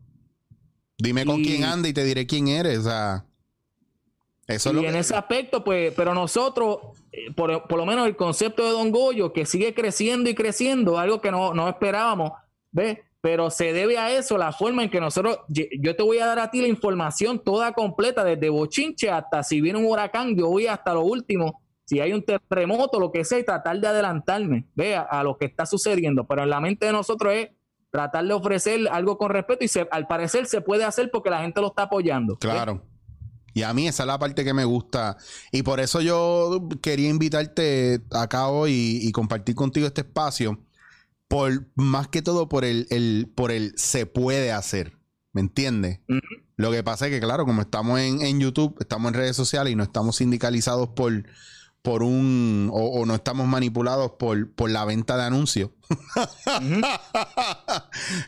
[0.98, 2.78] Dime con quién anda y te diré quién eres.
[2.78, 3.24] O sea,
[4.46, 6.78] eso es y lo en que- ese aspecto, pues, pero nosotros,
[7.12, 10.98] eh, por, por lo menos el concepto de Don Goyo, que sigue creciendo y creciendo,
[10.98, 12.32] algo que no, no esperábamos,
[12.70, 12.98] ¿ves?
[13.20, 16.40] Pero se debe a eso, la forma en que nosotros, yo te voy a dar
[16.40, 20.66] a ti la información toda completa, desde Bochinche hasta si viene un huracán, yo voy
[20.66, 24.96] hasta lo último, si hay un terremoto, lo que sea, y tratar de adelantarme, ¿ve?
[24.96, 26.24] A, lo que está sucediendo.
[26.26, 27.50] Pero en la mente de nosotros es
[27.90, 31.42] tratar de ofrecer algo con respeto y se- al parecer se puede hacer porque la
[31.42, 32.36] gente lo está apoyando.
[32.48, 32.58] ¿ve?
[33.54, 35.16] Y a mí esa es la parte que me gusta.
[35.50, 38.72] Y por eso yo quería invitarte acá hoy
[39.02, 40.58] y, y compartir contigo este espacio.
[41.28, 44.98] Por más que todo por el, el- por el se puede hacer.
[45.32, 46.00] ¿Me entiendes?
[46.56, 49.72] Lo que pasa es que, claro, como estamos en, en YouTube, estamos en redes sociales
[49.72, 51.24] y no estamos sindicalizados por,
[51.82, 52.70] por un.
[52.72, 55.70] o, o no estamos manipulados por, por la venta de anuncios.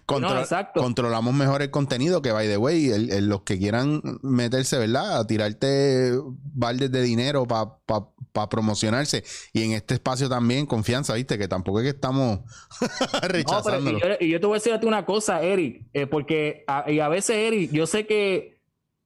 [0.07, 0.45] Contro-
[0.75, 0.83] No.
[0.83, 5.19] Controlamos mejor el contenido que, by the way, el- el- los que quieran meterse, ¿verdad?
[5.21, 6.13] A tirarte
[6.55, 9.25] baldes de dinero para promocionarse.
[9.53, 11.39] Y en este espacio también, confianza, ¿viste?
[11.39, 12.41] Que tampoco es que estamos
[12.81, 12.89] No,
[13.21, 13.99] pero rechazándolo.
[13.99, 16.65] y yo, y yo te voy a decir a ti una cosa, Eric, eh, porque
[16.67, 18.54] a, y a veces, Eric, yo sé que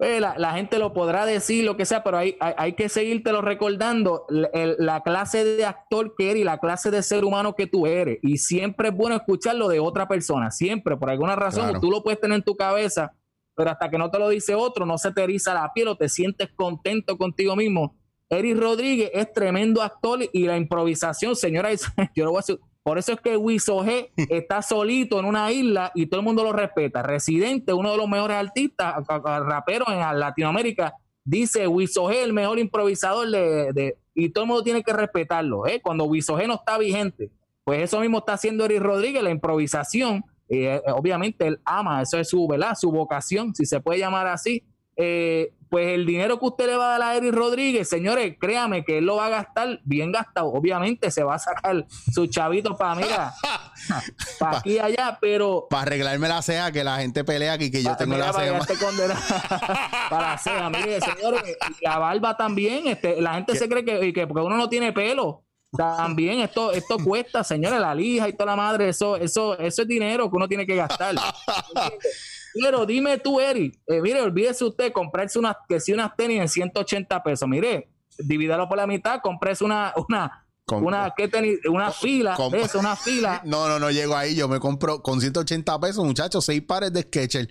[0.00, 2.88] eh, la, la gente lo podrá decir, lo que sea, pero hay, hay, hay que
[2.88, 7.24] seguírtelo recordando la, el- la clase de actor que eres y la clase de ser
[7.24, 8.18] humano que tú eres.
[8.22, 11.80] Y siempre es bueno escucharlo de otra persona, siempre, por alguna razón, Claro.
[11.80, 13.12] tú lo puedes tener en tu cabeza,
[13.56, 15.96] pero hasta que no te lo dice otro, no se te eriza la piel o
[15.96, 17.96] te sientes contento contigo mismo.
[18.30, 21.70] Eric Rodríguez es tremendo actor y la improvisación, señora,
[22.14, 25.52] yo lo voy a decir, por eso es que Wiso G está solito en una
[25.52, 27.02] isla y todo el mundo lo respeta.
[27.02, 33.28] Residente, uno de los mejores artistas, raperos en Latinoamérica, dice Wiso G, el mejor improvisador
[33.28, 35.66] de, y todo el mundo tiene que respetarlo.
[35.66, 35.82] ¿eh?
[35.82, 37.30] Cuando Wiso G no está vigente,
[37.62, 40.24] pues eso mismo está haciendo Eric Rodríguez, la improvisación.
[40.48, 42.74] eh, obviamente él ama, eso es su, ¿verdad?
[42.74, 44.64] Su vocación, si se puede llamar así.
[44.96, 48.84] Eh, pues el dinero que usted le va a dar a Eric Rodríguez, señores, créame
[48.84, 50.48] que él lo va a gastar bien gastado.
[50.48, 53.34] Obviamente se va a sacar su chavito para, mira,
[54.38, 57.82] para aquí y allá, pero Para arreglarme la ceja, que la gente pelea aquí, que
[57.82, 58.86] yo tengo mira, la para ceja.
[58.86, 59.20] condenado.
[60.10, 61.42] para la ceja, mire, señores,
[61.80, 64.92] y la barba también, este, la gente se cree que, que porque uno no tiene
[64.92, 65.44] pelo,
[65.76, 69.88] también esto, esto cuesta, señores, la lija y toda la madre, eso, eso, eso es
[69.88, 71.14] dinero que uno tiene que gastar.
[72.60, 76.48] Pero dime tú, Eric, eh, mire, olvídese usted comprarse unas, que si unas tenis en
[76.48, 77.88] 180 pesos, mire,
[78.18, 80.46] divídalo por la mitad, comprese una, una,
[80.76, 81.58] Una, ¿qué tenis?
[81.68, 83.40] Una fila, de eso, una fila.
[83.44, 84.34] No, no, no llego ahí.
[84.34, 87.48] Yo me compro con 180 pesos, muchachos, seis pares de Skechers.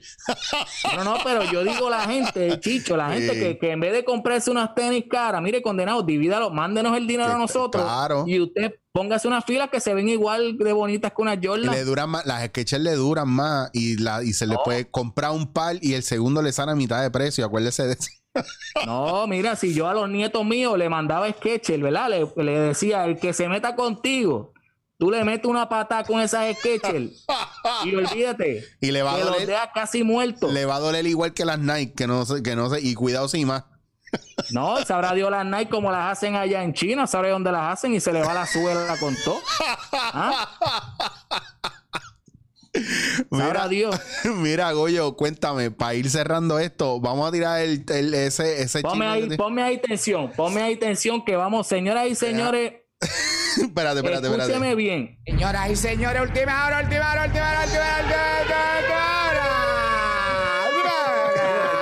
[0.96, 3.40] No, no, pero yo digo la gente, Chicho, la gente Sí.
[3.40, 7.30] que, que en vez de comprarse unas tenis caras, mire, condenado, divídalo, mándenos el dinero
[7.30, 7.84] a Sí, nosotros.
[7.84, 8.24] claro.
[8.28, 11.72] Y usted póngase unas filas que se ven igual de bonitas que unas Jordan.
[11.72, 15.32] le duran más, las Skechers le duran más y, la, y se le puede comprar
[15.32, 17.46] un par y el segundo le sale a mitad de precio.
[17.46, 18.10] Acuérdese de eso.
[18.86, 22.10] No, mira, si yo a los nietos míos le mandaba sketches, ¿verdad?
[22.10, 24.54] Le, le decía, el que se meta contigo,
[24.98, 27.26] tú le metes una patada con esas sketches
[27.86, 28.66] y olvídate.
[28.82, 30.52] Y le va a los doler, deja casi muertos.
[30.54, 32.94] le va a doler igual que las Nike, que no sé, que no sé, y
[32.94, 33.64] cuidado sin más.
[34.52, 37.94] No, sabrá Dios las Nike como las hacen allá en China, sabrá dónde las hacen
[37.94, 39.42] y se le va la suela con todo.
[39.92, 40.48] ¿Ah?
[43.32, 43.96] Sabrá Mira, Dios.
[44.38, 49.06] mira, Goyo, cuéntame, para ir cerrando esto, vamos a tirar el, el- ese, ese Ponme
[49.08, 52.74] ahí, que- ponme ahí tensión, ponme ahí tensión que vamos, señoras y señores,
[53.62, 54.76] espérate, espérate, escúcheme espérate.
[54.76, 55.20] bien.
[55.26, 58.08] Señoras y señores, última hora, última hora, última hora, última hora,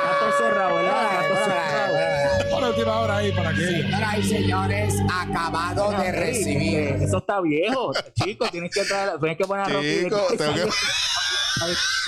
[0.01, 1.03] Está todo cerrado, ¿verdad?
[1.21, 2.95] Está todo cerrado.
[2.95, 6.79] Pon la última hora ahí para que Señoras y señores, acabado de recibir.
[6.79, 7.91] Eh, Eso está viejo,
[8.23, 8.51] chicos.
[8.51, 10.03] Tienes que traer, tienes que poner a Rocky.
[10.03, 10.69] Chico, tengo que-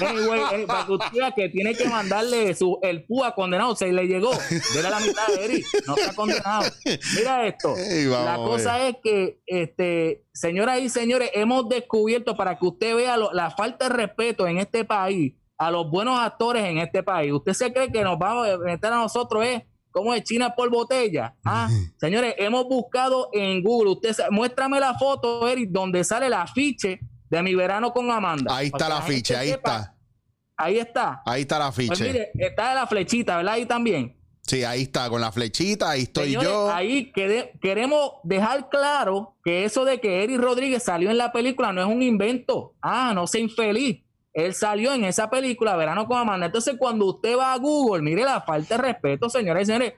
[0.05, 3.91] Anyway, eh, para que usted vea que tiene que mandarle su, el púa condenado, se
[3.93, 4.31] le llegó.
[4.73, 6.69] Dele la mitad de Eric, no está condenado.
[7.15, 7.75] Mira esto.
[7.77, 12.95] Ey, vamos la cosa es que, este, señoras y señores, hemos descubierto para que usted
[12.95, 17.01] vea lo- la falta de respeto en este país a los buenos actores en este
[17.01, 17.31] país.
[17.31, 20.69] ¿Usted se cree que nos vamos a meter a nosotros es como es China por
[20.69, 21.33] botella?
[21.45, 21.69] Ah,
[21.99, 23.91] señores, hemos buscado en Google.
[23.91, 28.55] Usted muéstrame la foto, Eric, donde sale el afiche de mi verano con Amanda.
[28.55, 29.75] Ahí está la ficha, ahí sepa.
[29.77, 29.93] está.
[30.59, 31.21] Ahí está.
[31.25, 32.03] Ahí está la Pues ficha.
[32.03, 33.53] mire, está la flechita, ¿verdad?
[33.53, 34.15] Ahí también.
[34.41, 36.71] Sí, ahí está, con la flechita, ahí estoy Señores, yo.
[36.71, 41.73] Ahí quede- queremos dejar claro que eso de que Eric Rodríguez salió en la película
[41.73, 42.73] no es un invento.
[42.81, 44.03] Ah, no sea infeliz.
[44.37, 46.45] Él salió en esa película, Verano con Amanda.
[46.45, 49.93] Entonces, cuando usted va a Google, mire la falta de respeto, señores y señores.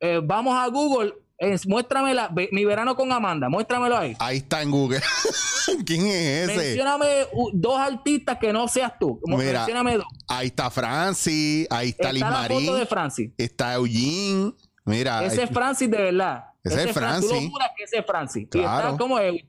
[0.00, 4.16] Eh, vamos a Google Es- muéstrame la, ve- mi verano con Amanda, muéstramelo ahí.
[4.18, 5.00] Ahí está en Google.
[5.84, 6.56] ¿Quién es ese?
[6.56, 7.06] Mencióname
[7.52, 9.20] dos artistas que no seas tú.
[9.26, 10.06] Mira, Mencióname dos.
[10.28, 13.30] Ahí está Francis, ahí está, Está Liz Marín, foto de Francis.
[13.36, 14.52] está Eugene.
[14.86, 16.44] Mira, Ese es Francis de verdad.
[16.64, 17.50] Ese es Fran- Tú lo Francis.
[17.50, 18.42] juras que ese es Francis.
[18.44, 18.86] Y Claro.
[18.88, 19.48] está como Eugene.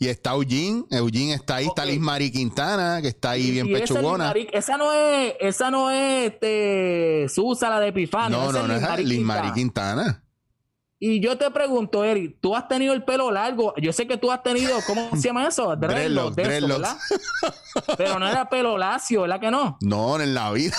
[0.00, 0.84] Y está Eugene.
[0.90, 1.84] Eugene está ahí, está.
[1.84, 4.32] Liz Marie Quintana, que está ahí bien Y esa pechugona.
[4.32, 8.36] Liz Marie- esa no es, esa no es este, Susa, la de Epifanio.
[8.38, 9.54] No, no, no Liz es Marie Liz Quintana.
[9.54, 10.24] Quintana.
[11.02, 13.72] Y yo te pregunto, Eri, tú has tenido el pelo largo.
[13.78, 15.74] Yo sé que tú has tenido, ¿cómo se llama eso?
[15.74, 16.36] Dreadlocks.
[16.36, 16.94] ¿verdad?
[17.96, 19.78] Pero no era pelo lacio, ¿verdad que no?
[19.80, 20.76] No, en la vida.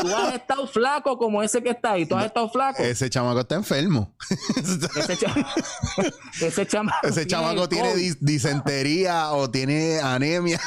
[0.00, 2.06] Tú has estado flaco como ese que está ahí.
[2.06, 2.80] Tú has estado flaco.
[2.80, 4.14] Ese chamaco está enfermo.
[4.96, 5.34] Ese, cha-
[6.40, 7.04] ese chamaco.
[7.08, 10.60] Ese chamaco tiene dis- disentería o tiene anemia.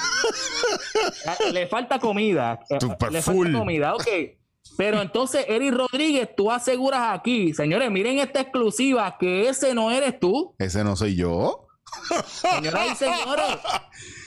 [1.54, 2.60] Le falta comida.
[2.80, 3.46] Super Le full.
[3.46, 4.08] falta comida, ok.
[4.80, 10.18] Pero entonces, Eric Rodríguez, tú aseguras aquí, señores, miren esta exclusiva, que ese no eres
[10.22, 10.56] tú.
[10.58, 11.68] Ese no soy yo.
[12.26, 13.58] Señoras y señores,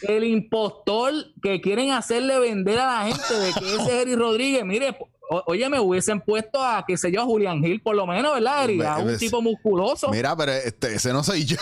[0.03, 4.63] el impostor que quieren hacerle vender a la gente de que ese es Eric Rodríguez,
[4.67, 4.95] mire,
[5.31, 8.35] o- oye, me hubiesen puesto a, qué sé yo, a Julián Gil, por lo menos,
[8.35, 8.83] ¿verdad, Eric?
[8.85, 10.11] A un tipo musculoso.
[10.11, 11.57] Mira, pero este, ese no soy yo.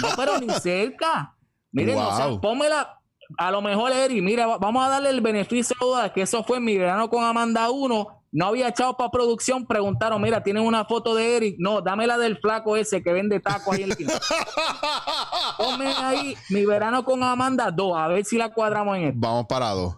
[0.00, 1.34] No, pero ni cerca.
[1.72, 2.40] Miren, o sea, Wow.
[2.40, 3.00] pónmela.
[3.38, 6.44] A lo mejor, Eri, mira, va- vamos a darle el beneficio de duda que eso
[6.44, 8.20] fue en mi verano con Amanda 1.
[8.32, 9.64] No había echado para producción.
[9.66, 11.56] Preguntaron, mira, ¿tienen una foto de Eric?
[11.58, 14.12] No, dame la del flaco ese que vende taco ahí en el esquina.
[15.58, 19.18] Ponme ahí mi verano con Amanda 2, a ver si la cuadramos en esto.
[19.20, 19.96] Vamos para dos.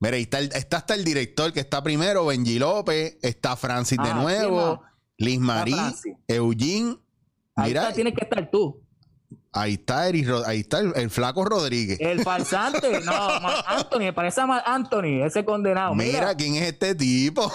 [0.00, 3.98] Mira, ahí está, el- está hasta el director que está primero, Benji López, está Francis
[3.98, 4.82] de Ah, ¿quién nuevo?
[5.16, 5.74] Liz Marie.
[6.28, 6.96] Eugene.
[7.56, 8.80] Ahí Mira, está, tienes que estar tú.
[9.60, 11.98] Ahí está Eric Ro- ahí está el, el flaco Rodríguez.
[12.00, 13.12] El falsante, no,
[13.66, 15.94] Anthony, me parece a Anthony, ese condenado.
[15.94, 17.50] Mira, Mira, quién es este tipo.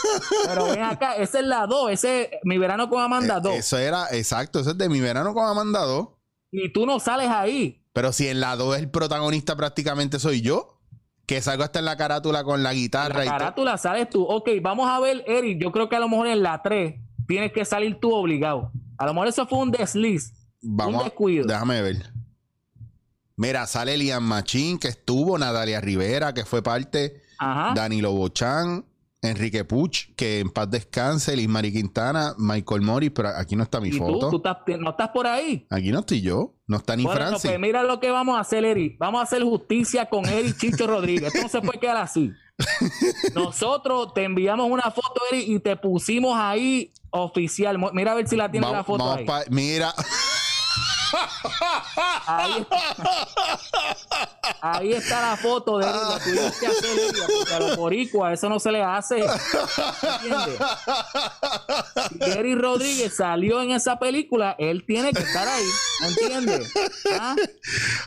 [0.46, 3.52] pero ven acá, esa es la 2, ese es mi verano con Amanda 2.
[3.54, 6.08] Eh, Eso era, exacto, eso es de mi verano con Amanda 2.
[6.52, 7.82] y tú no sales ahí.
[7.92, 10.78] Pero si en la 2 el protagonista prácticamente soy yo,
[11.26, 13.38] que salgo hasta en la carátula con la guitarra La y todo.
[13.38, 14.22] carátula sales tú.
[14.24, 15.60] Ok, vamos a ver, Eric.
[15.60, 16.94] Yo creo que a lo mejor en la 3
[17.26, 18.70] tienes que salir tú obligado.
[18.98, 20.32] A lo mejor eso fue un desliz.
[20.62, 21.46] Vamos, un a- descuido.
[21.46, 22.12] déjame ver.
[23.36, 27.74] Mira, sale Liam Machín, que estuvo, Natalia Rivera, que fue parte, Ajá.
[27.74, 28.86] Danilo Bochán,
[29.20, 33.80] Enrique Puch, que en paz descanse, Liz Mari Quintana, Michael Morris, pero aquí no está
[33.80, 34.30] mi y tú, foto.
[34.30, 35.66] tú estás- no estás por ahí.
[35.68, 38.40] Aquí no estoy yo, no está ni Bueno, no, pues mira lo que vamos a
[38.40, 38.96] hacer, Eric.
[38.98, 41.34] Vamos a hacer justicia con Eric Chicho Rodríguez.
[41.34, 42.32] Esto no se puede quedar así.
[43.34, 47.78] Nosotros te enviamos una foto, Eric, y te pusimos ahí oficial.
[47.92, 49.24] Mira a ver si la Vamos- la foto vamos ahí.
[49.26, 49.92] pa- mira,
[52.26, 52.78] Ahí está.
[54.60, 55.92] Ahí está la foto de él.
[55.92, 59.18] Lo tuvimos que hacer, Eric, porque a los boricuas eso no se le hace.
[59.20, 60.58] ¿Entiendes?
[62.24, 65.64] Si Eric Rodríguez salió en esa película, él tiene que estar ahí.
[66.08, 66.72] ¿Entiendes?
[67.18, 67.34] ¿Ah?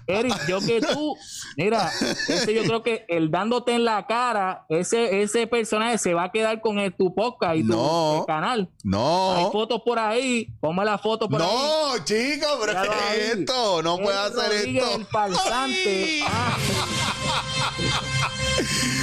[0.08, 1.16] Eric, yo que tú,
[1.58, 1.91] mira,
[2.28, 6.32] ese yo creo que el dándote en la cara, ese, ese personaje se va a
[6.32, 8.24] quedar con el, tu podcast y tu No.
[8.28, 8.70] canal.
[8.72, 11.47] Hay no, fotos por ahí, ponme la foto por ahí.
[11.47, 13.81] no, chicos, pero Míralo ¿qué es esto?
[13.81, 14.95] No puede hacer Rodríguez, esto.
[14.97, 16.23] El falsante.
[16.27, 16.57] Ah.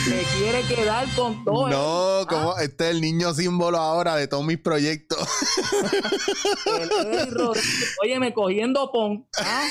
[0.05, 1.69] Se quiere quedar con todo.
[1.69, 2.29] No, Eric.
[2.29, 5.19] como este es el niño símbolo ahora de todos mis proyectos.
[6.67, 7.95] Ah, el Eric Rodríguez.
[8.03, 9.27] Óyeme, cogiendo pon.
[9.39, 9.67] ¿ah?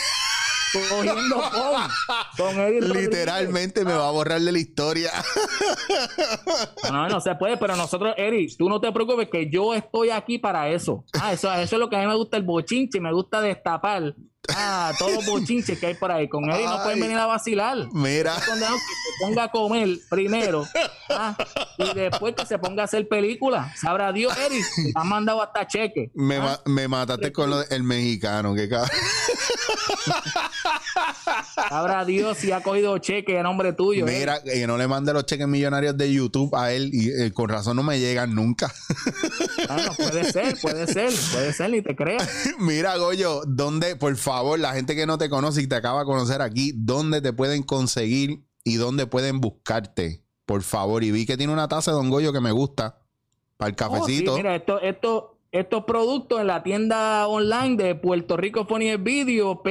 [0.89, 1.35] Cogiendo.
[2.37, 2.89] Con Rodríguez.
[2.89, 5.11] Literalmente me va a borrar de la historia.
[6.91, 10.37] No, no se puede, pero nosotros, Eric, tú no te preocupes que yo estoy aquí
[10.37, 11.03] para eso.
[11.19, 14.15] Ah, eso, eso es lo que a mí me gusta el bochinche, me gusta destapar.
[14.55, 16.27] Ah, todos los bochinches que hay por ahí.
[16.27, 17.77] Con Eric no pueden venir a vacilar.
[17.93, 18.65] Mira, que se
[19.21, 20.65] ponga a comer primero
[21.09, 21.35] ah,
[21.77, 23.73] y después que se ponga a hacer película.
[23.79, 26.11] Sabrá Dios, Eric, han mandado hasta cheque.
[26.13, 28.89] me, Ah, ma- me mataste con lo del mexicano, que cabrón.
[31.69, 34.05] Sabrá Dios si ha cogido cheque a nombre tuyo.
[34.07, 34.19] Eric.
[34.19, 37.49] Mira, que no le mande los cheques millonarios de YouTube a él y eh, con
[37.49, 38.73] razón no me llegan nunca.
[39.67, 42.27] Bueno, puede ser, puede ser, puede ser, ni te creas.
[42.59, 46.05] Mira, Goyo, ¿dónde, por favor, la gente que no te conoce y te acaba de
[46.05, 50.23] conocer aquí, dónde te pueden conseguir y dónde pueden buscarte?
[50.45, 53.01] Por favor, y vi que tiene una taza de Don Goyo que me gusta
[53.57, 54.35] para el Oh, sí, cafecito.
[54.37, 59.61] mira, esto, esto, estos productos en la tienda online de Puerto Rico Funny Video,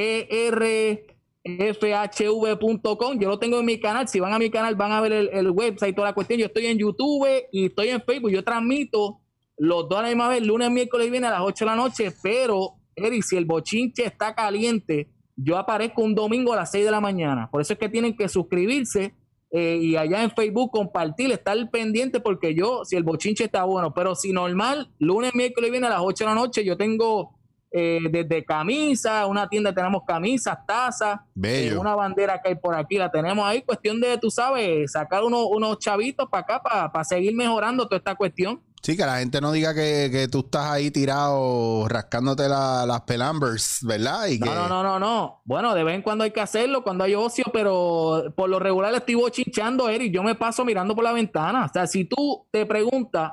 [1.93, 3.19] prfhv.com.
[3.21, 4.09] Yo lo tengo en mi canal.
[4.09, 6.41] Si van a mi canal, van a ver el, el website y toda la cuestión.
[6.41, 8.31] Yo estoy en YouTube y estoy en Facebook.
[8.31, 9.21] Yo transmito
[9.57, 11.77] los dos a la misma vez, lunes, miércoles y viernes a las 8 de la
[11.77, 12.13] noche.
[12.23, 16.91] Pero, Eric, si el bochinche está caliente, yo aparezco un domingo a las 6 de
[16.91, 17.51] la mañana.
[17.51, 19.15] Por eso es que tienen que suscribirse
[19.51, 23.95] eh, y allá en Facebook compartir, estar pendiente porque yo, si el bochinche está bueno,
[23.95, 27.39] pero si normal, lunes, miércoles viene a las 8 de la noche, yo tengo
[27.77, 32.99] eh, desde camisa, una tienda tenemos camisas, tazas, eh, una bandera que hay por aquí,
[32.99, 37.35] la tenemos ahí, cuestión de, tú sabes, sacar unos, unos chavitos para acá para seguir
[37.35, 38.63] mejorando toda esta cuestión.
[38.81, 43.01] Sí, que la gente no diga que, que tú estás ahí tirado rascándote la- las
[43.01, 44.27] pelambers, ¿verdad?
[44.27, 45.41] Y que, No, no, no, no, no.
[45.45, 48.95] Bueno, de vez en cuando hay que hacerlo, cuando hay ocio, pero por lo regular
[48.95, 50.13] estoy bochinchando, Eric.
[50.13, 51.65] Yo me paso mirando por la ventana.
[51.65, 53.33] O sea, si tú te preguntas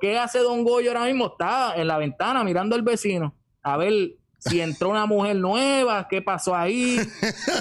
[0.00, 3.34] qué hace Don Goyo ahora mismo, está en la ventana mirando al vecino.
[3.66, 7.00] A ver si entró una mujer nueva, qué pasó ahí.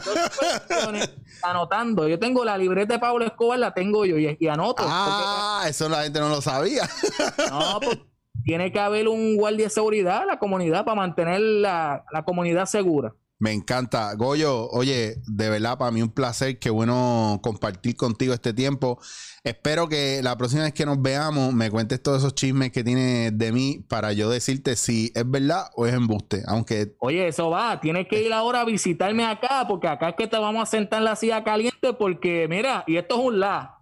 [0.03, 2.08] Todas esas cuestiones, anotando.
[2.08, 4.84] Yo tengo la libreta de Pablo Escobar, la tengo yo y, y anoto.
[4.86, 6.88] Ah, eso la gente no lo sabía.
[7.49, 7.97] No, pues,
[8.43, 13.16] tiene que haber un guardia de seguridad la comunidad para mantener la, la comunidad segura.
[13.38, 14.13] Me encanta.
[14.15, 16.57] Goyo, oye, de verdad, para mí un placer.
[16.57, 18.99] Qué bueno compartir contigo este tiempo.
[19.43, 23.38] Espero que la próxima vez que nos veamos me cuentes todos esos chismes que tienes
[23.38, 26.43] de mí para yo decirte si es verdad o es embuste.
[26.47, 30.27] Aunque Oye, eso va, tienes que ir ahora a visitarme acá, porque acá es que
[30.27, 33.79] te vamos a sentar en la silla caliente, porque mira, y esto es un la,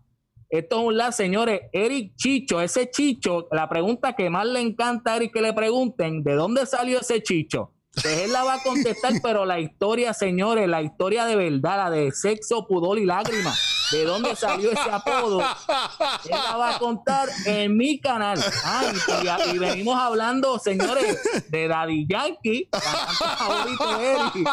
[0.50, 5.14] esto es un la, señores, Eric Chicho, ese Chicho, la pregunta que más le encanta
[5.14, 7.72] a Eric que le pregunten, ¿de dónde salió ese Chicho?
[8.02, 11.90] Pues él la va a contestar, pero la historia, señores, la historia de verdad, la
[11.92, 15.42] de sexo, pudor y lágrimas, ¿de dónde salió ese apodo?
[15.42, 18.44] Él la va a contar en mi canal.
[18.66, 18.92] Ah,
[19.54, 22.68] y, venimos hablando, señores, de Daddy Yankee,
[23.38, 24.50] favorito de Eric.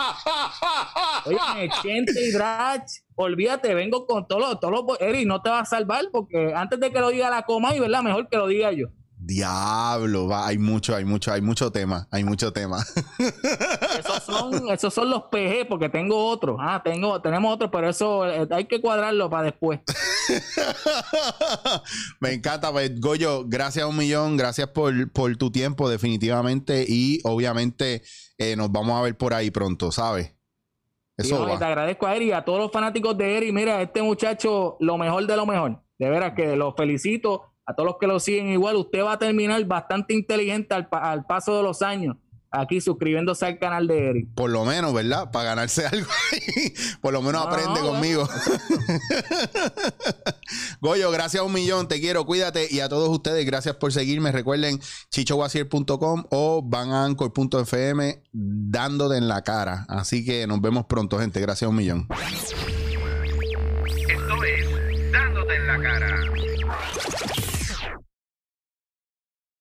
[1.25, 5.65] Oye, Chente y Drach, olvídate, vengo con todos los, todos Eric, no te va a
[5.65, 8.71] salvar porque antes de que lo diga la coma, y verdad, mejor que lo diga
[8.73, 8.89] yo.
[9.31, 12.79] Diablo, va, hay mucho, hay mucho, hay mucho tema, hay mucho tema.
[13.99, 16.57] Esos son, esos son los PG, porque tengo otros.
[16.59, 19.81] Ah, tengo, tenemos otros, pero eso eh, hay que cuadrarlo para después.
[22.21, 27.21] Me encanta, pues, Goyo, gracias a un millón, gracias por, por tu tiempo, definitivamente, y
[27.25, 28.03] obviamente
[28.39, 30.35] eh, nos vamos a ver por ahí pronto, ¿sabes?
[31.17, 33.53] Eso te agradezco a Eric y a todos los fanáticos de Eric.
[33.53, 35.83] Mira, este muchacho, lo mejor de lo mejor.
[35.99, 37.50] De veras que lo felicito.
[37.71, 41.11] A todos los que lo siguen igual, usted va a terminar bastante inteligente al, pa-
[41.11, 42.17] al paso de los años.
[42.53, 44.29] Aquí suscribiéndose al canal de Eric.
[44.35, 45.31] Por lo menos, ¿verdad?
[45.31, 46.75] Para ganarse algo ahí.
[47.01, 48.29] Por lo menos No, aprende no, conmigo.
[50.81, 51.87] Goyo, gracias a un millón.
[51.87, 52.67] Te quiero, cuídate.
[52.69, 54.33] Y a todos ustedes, gracias por seguirme.
[54.33, 59.87] Recuerden chichowasier.com o van a anchor.fm dándote en la cara.
[59.89, 61.39] Así que nos vemos pronto, gente.
[61.41, 62.09] Gracias a un millón.
[64.09, 66.17] Esto es Dándote en la cara.